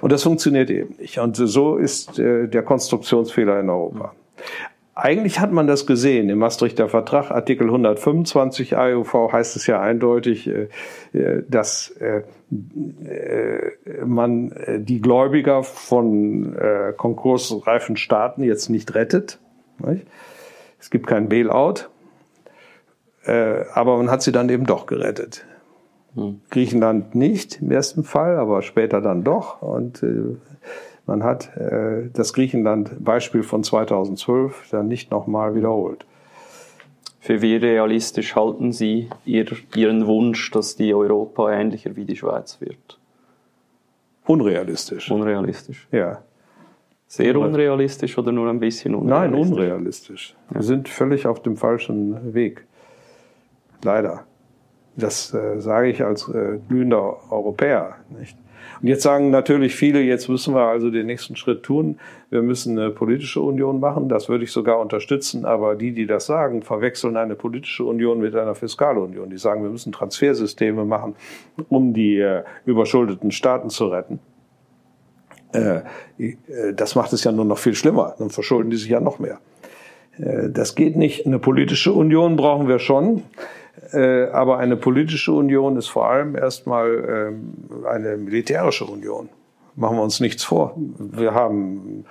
Und 0.00 0.12
das 0.12 0.22
funktioniert 0.22 0.70
eben 0.70 0.94
nicht. 0.98 1.18
Und 1.18 1.36
so 1.36 1.76
ist 1.76 2.18
äh, 2.18 2.48
der 2.48 2.62
Konstruktionsfehler 2.62 3.60
in 3.60 3.68
Europa. 3.68 4.14
Eigentlich 4.94 5.40
hat 5.40 5.52
man 5.52 5.66
das 5.66 5.86
gesehen 5.86 6.28
im 6.28 6.38
Maastrichter 6.38 6.88
Vertrag, 6.88 7.30
Artikel 7.30 7.66
125 7.66 8.76
AUV 8.76 9.32
heißt 9.32 9.56
es 9.56 9.66
ja 9.66 9.80
eindeutig, 9.80 10.48
äh, 10.48 10.68
äh, 11.12 11.42
dass 11.48 11.94
man 14.04 14.54
die 14.76 15.00
Gläubiger 15.00 15.62
von 15.62 16.54
konkursreifen 16.98 17.96
Staaten 17.96 18.42
jetzt 18.42 18.68
nicht 18.68 18.94
rettet. 18.94 19.38
Es 20.82 20.90
gibt 20.90 21.06
kein 21.06 21.28
Bailout, 21.28 21.86
aber 23.24 23.96
man 23.96 24.10
hat 24.10 24.20
sie 24.22 24.32
dann 24.32 24.48
eben 24.48 24.66
doch 24.66 24.86
gerettet. 24.86 25.46
Hm. 26.16 26.40
Griechenland 26.50 27.14
nicht 27.14 27.62
im 27.62 27.70
ersten 27.70 28.02
Fall, 28.02 28.36
aber 28.36 28.62
später 28.62 29.00
dann 29.00 29.22
doch. 29.22 29.62
Und 29.62 30.04
man 31.06 31.24
hat 31.24 31.56
äh, 31.56 32.10
das 32.12 32.32
Griechenland-Beispiel 32.32 33.42
von 33.42 33.64
2012 33.64 34.70
dann 34.70 34.88
nicht 34.88 35.10
nochmal 35.10 35.54
wiederholt. 35.54 36.04
Für 37.20 37.40
wie 37.42 37.56
realistisch 37.56 38.34
halten 38.34 38.72
Sie 38.72 39.08
Ihr, 39.24 39.46
Ihren 39.76 40.06
Wunsch, 40.06 40.50
dass 40.50 40.76
die 40.76 40.92
Europa 40.94 41.52
ähnlicher 41.52 41.94
wie 41.96 42.04
die 42.04 42.16
Schweiz 42.16 42.60
wird? 42.60 42.98
Unrealistisch. 44.26 45.10
Unrealistisch. 45.10 45.86
Ja. 45.92 46.22
Sehr 47.12 47.36
unrealistisch 47.36 48.16
oder 48.16 48.32
nur 48.32 48.48
ein 48.48 48.58
bisschen 48.58 48.94
unrealistisch? 48.94 49.38
Nein, 49.38 49.52
unrealistisch. 49.52 50.34
Ja. 50.48 50.54
Wir 50.54 50.62
sind 50.62 50.88
völlig 50.88 51.26
auf 51.26 51.42
dem 51.42 51.58
falschen 51.58 52.32
Weg. 52.32 52.64
Leider. 53.84 54.24
Das 54.96 55.34
äh, 55.34 55.60
sage 55.60 55.90
ich 55.90 56.02
als 56.02 56.26
äh, 56.30 56.58
glühender 56.70 57.18
Europäer. 57.30 57.96
Nicht? 58.18 58.38
Und 58.80 58.88
jetzt 58.88 59.02
sagen 59.02 59.28
natürlich 59.28 59.74
viele, 59.74 60.00
jetzt 60.00 60.30
müssen 60.30 60.54
wir 60.54 60.62
also 60.62 60.90
den 60.90 61.04
nächsten 61.04 61.36
Schritt 61.36 61.64
tun. 61.64 61.98
Wir 62.30 62.40
müssen 62.40 62.78
eine 62.78 62.88
politische 62.88 63.42
Union 63.42 63.78
machen. 63.78 64.08
Das 64.08 64.30
würde 64.30 64.44
ich 64.44 64.50
sogar 64.50 64.80
unterstützen. 64.80 65.44
Aber 65.44 65.74
die, 65.74 65.92
die 65.92 66.06
das 66.06 66.24
sagen, 66.24 66.62
verwechseln 66.62 67.18
eine 67.18 67.34
politische 67.34 67.84
Union 67.84 68.20
mit 68.20 68.34
einer 68.34 68.54
Fiskalunion. 68.54 69.28
Die 69.28 69.36
sagen, 69.36 69.62
wir 69.62 69.70
müssen 69.70 69.92
Transfersysteme 69.92 70.86
machen, 70.86 71.14
um 71.68 71.92
die 71.92 72.16
äh, 72.16 72.42
überschuldeten 72.64 73.32
Staaten 73.32 73.68
zu 73.68 73.88
retten. 73.88 74.18
Äh, 75.52 75.82
äh 76.18 76.72
das 76.74 76.94
macht 76.94 77.12
es 77.12 77.24
ja 77.24 77.32
nur 77.32 77.44
noch 77.44 77.58
viel 77.58 77.74
schlimmer. 77.74 78.14
Dann 78.18 78.30
verschulden 78.30 78.70
die 78.70 78.76
sich 78.76 78.88
ja 78.88 79.00
noch 79.00 79.18
mehr. 79.18 79.38
Äh, 80.18 80.50
das 80.50 80.74
geht 80.74 80.96
nicht. 80.96 81.26
Eine 81.26 81.38
politische 81.38 81.92
Union 81.92 82.36
brauchen 82.36 82.68
wir 82.68 82.78
schon. 82.78 83.22
Aber 83.94 84.58
eine 84.58 84.76
politische 84.76 85.32
Union 85.32 85.78
ist 85.78 85.88
vor 85.88 86.08
allem 86.08 86.36
erstmal 86.36 87.32
ähm, 87.34 87.54
eine 87.86 88.18
militärische 88.18 88.84
Union. 88.84 89.30
Machen 89.76 89.96
wir 89.96 90.02
uns 90.02 90.20
nichts 90.20 90.44
vor. 90.44 90.76
Wir 90.98 91.32
haben 91.32 92.04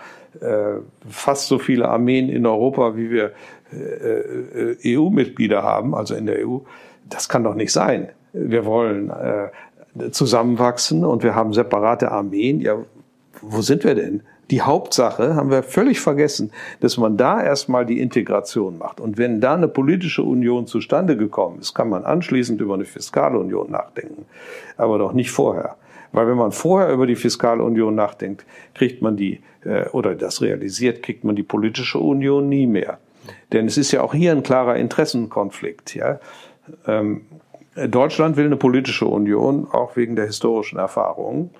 fast 1.07 1.47
so 1.47 1.59
viele 1.59 1.87
Armeen 1.87 2.29
in 2.29 2.47
Europa, 2.47 2.95
wie 2.97 3.11
wir 3.11 3.31
EU-Mitglieder 4.83 5.61
haben, 5.61 5.93
also 5.93 6.15
in 6.15 6.25
der 6.25 6.47
EU. 6.47 6.57
Das 7.07 7.29
kann 7.29 7.43
doch 7.43 7.55
nicht 7.55 7.71
sein. 7.71 8.09
Wir 8.33 8.65
wollen 8.65 9.11
zusammenwachsen 10.11 11.05
und 11.05 11.23
wir 11.23 11.35
haben 11.35 11.53
separate 11.53 12.11
Armeen. 12.11 12.59
Ja, 12.59 12.77
wo 13.41 13.61
sind 13.61 13.83
wir 13.83 13.95
denn? 13.95 14.21
die 14.51 14.61
Hauptsache 14.61 15.35
haben 15.35 15.49
wir 15.49 15.63
völlig 15.63 16.01
vergessen, 16.01 16.51
dass 16.81 16.97
man 16.97 17.15
da 17.15 17.41
erstmal 17.41 17.85
die 17.85 18.01
Integration 18.01 18.77
macht. 18.77 18.99
Und 18.99 19.17
wenn 19.17 19.39
da 19.39 19.53
eine 19.53 19.69
politische 19.69 20.23
Union 20.23 20.67
zustande 20.67 21.15
gekommen 21.15 21.59
ist, 21.59 21.73
kann 21.73 21.89
man 21.89 22.03
anschließend 22.03 22.59
über 22.59 22.73
eine 22.73 22.85
Fiskalunion 22.85 23.71
nachdenken, 23.71 24.25
aber 24.77 24.97
doch 24.97 25.13
nicht 25.13 25.31
vorher. 25.31 25.77
Weil 26.11 26.27
wenn 26.27 26.35
man 26.35 26.51
vorher 26.51 26.91
über 26.91 27.07
die 27.07 27.15
Fiskalunion 27.15 27.95
nachdenkt, 27.95 28.45
kriegt 28.73 29.01
man 29.01 29.15
die, 29.15 29.39
äh, 29.63 29.87
oder 29.89 30.15
das 30.15 30.41
realisiert, 30.41 31.01
kriegt 31.01 31.23
man 31.23 31.37
die 31.37 31.43
politische 31.43 31.99
Union 31.99 32.49
nie 32.49 32.67
mehr. 32.67 32.99
Denn 33.53 33.67
es 33.67 33.77
ist 33.77 33.93
ja 33.93 34.01
auch 34.01 34.13
hier 34.13 34.33
ein 34.33 34.43
klarer 34.43 34.75
Interessenkonflikt. 34.75 35.95
Ja? 35.95 36.19
Ähm, 36.85 37.21
Deutschland 37.75 38.35
will 38.35 38.47
eine 38.47 38.57
politische 38.57 39.05
Union, 39.05 39.65
auch 39.71 39.95
wegen 39.95 40.17
der 40.17 40.25
historischen 40.25 40.77
Erfahrungen. 40.77 41.51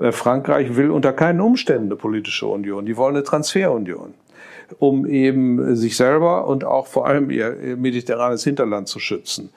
Äh, 0.00 0.12
Frankreich 0.12 0.76
will 0.76 0.90
unter 0.90 1.12
keinen 1.12 1.40
Umständen 1.40 1.86
eine 1.86 1.96
politische 1.96 2.46
Union. 2.46 2.86
Die 2.86 2.96
wollen 2.96 3.16
eine 3.16 3.24
Transferunion, 3.24 4.14
um 4.78 5.06
eben 5.06 5.76
sich 5.76 5.96
selber 5.96 6.46
und 6.46 6.64
auch 6.64 6.86
vor 6.86 7.06
allem 7.06 7.30
ihr 7.30 7.76
mediterranes 7.76 8.44
Hinterland 8.44 8.88
zu 8.88 8.98
schützen. 8.98 9.50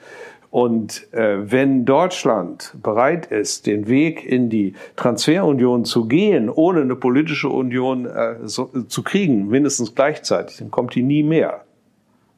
Und 0.50 1.12
äh, 1.12 1.50
wenn 1.50 1.84
Deutschland 1.84 2.74
bereit 2.82 3.26
ist, 3.26 3.66
den 3.66 3.86
Weg 3.86 4.24
in 4.24 4.48
die 4.48 4.74
Transferunion 4.96 5.84
zu 5.84 6.06
gehen, 6.06 6.48
ohne 6.48 6.80
eine 6.80 6.96
politische 6.96 7.50
Union 7.50 8.06
äh, 8.06 8.36
so, 8.44 8.70
zu 8.88 9.02
kriegen, 9.02 9.48
mindestens 9.48 9.94
gleichzeitig, 9.94 10.56
dann 10.58 10.70
kommt 10.70 10.94
die 10.94 11.02
nie 11.02 11.22
mehr. 11.22 11.64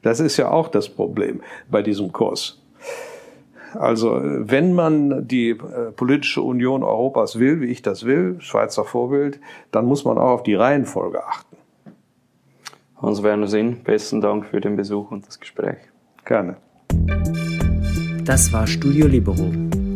Das 0.01 0.19
ist 0.19 0.35
ja 0.35 0.51
auch 0.51 0.67
das 0.67 0.89
Problem 0.89 1.41
bei 1.69 1.81
diesem 1.81 2.11
Kurs. 2.11 2.60
Also 3.73 4.19
wenn 4.21 4.73
man 4.73 5.27
die 5.27 5.51
äh, 5.51 5.91
politische 5.95 6.41
Union 6.41 6.83
Europas 6.83 7.39
will, 7.39 7.61
wie 7.61 7.67
ich 7.67 7.81
das 7.81 8.05
will, 8.05 8.35
Schweizer 8.39 8.83
Vorbild, 8.83 9.39
dann 9.71 9.85
muss 9.85 10.03
man 10.05 10.17
auch 10.17 10.31
auf 10.31 10.43
die 10.43 10.55
Reihenfolge 10.55 11.25
achten. 11.25 11.55
Hans-Werner 13.01 13.47
Sinn, 13.47 13.77
besten 13.83 14.19
Dank 14.21 14.45
für 14.45 14.61
den 14.61 14.75
Besuch 14.75 15.09
und 15.11 15.27
das 15.27 15.39
Gespräch. 15.39 15.77
Gerne. 16.25 16.57
Das 18.23 18.53
war 18.53 18.67
Studio 18.67 19.07
Libero, 19.07 19.51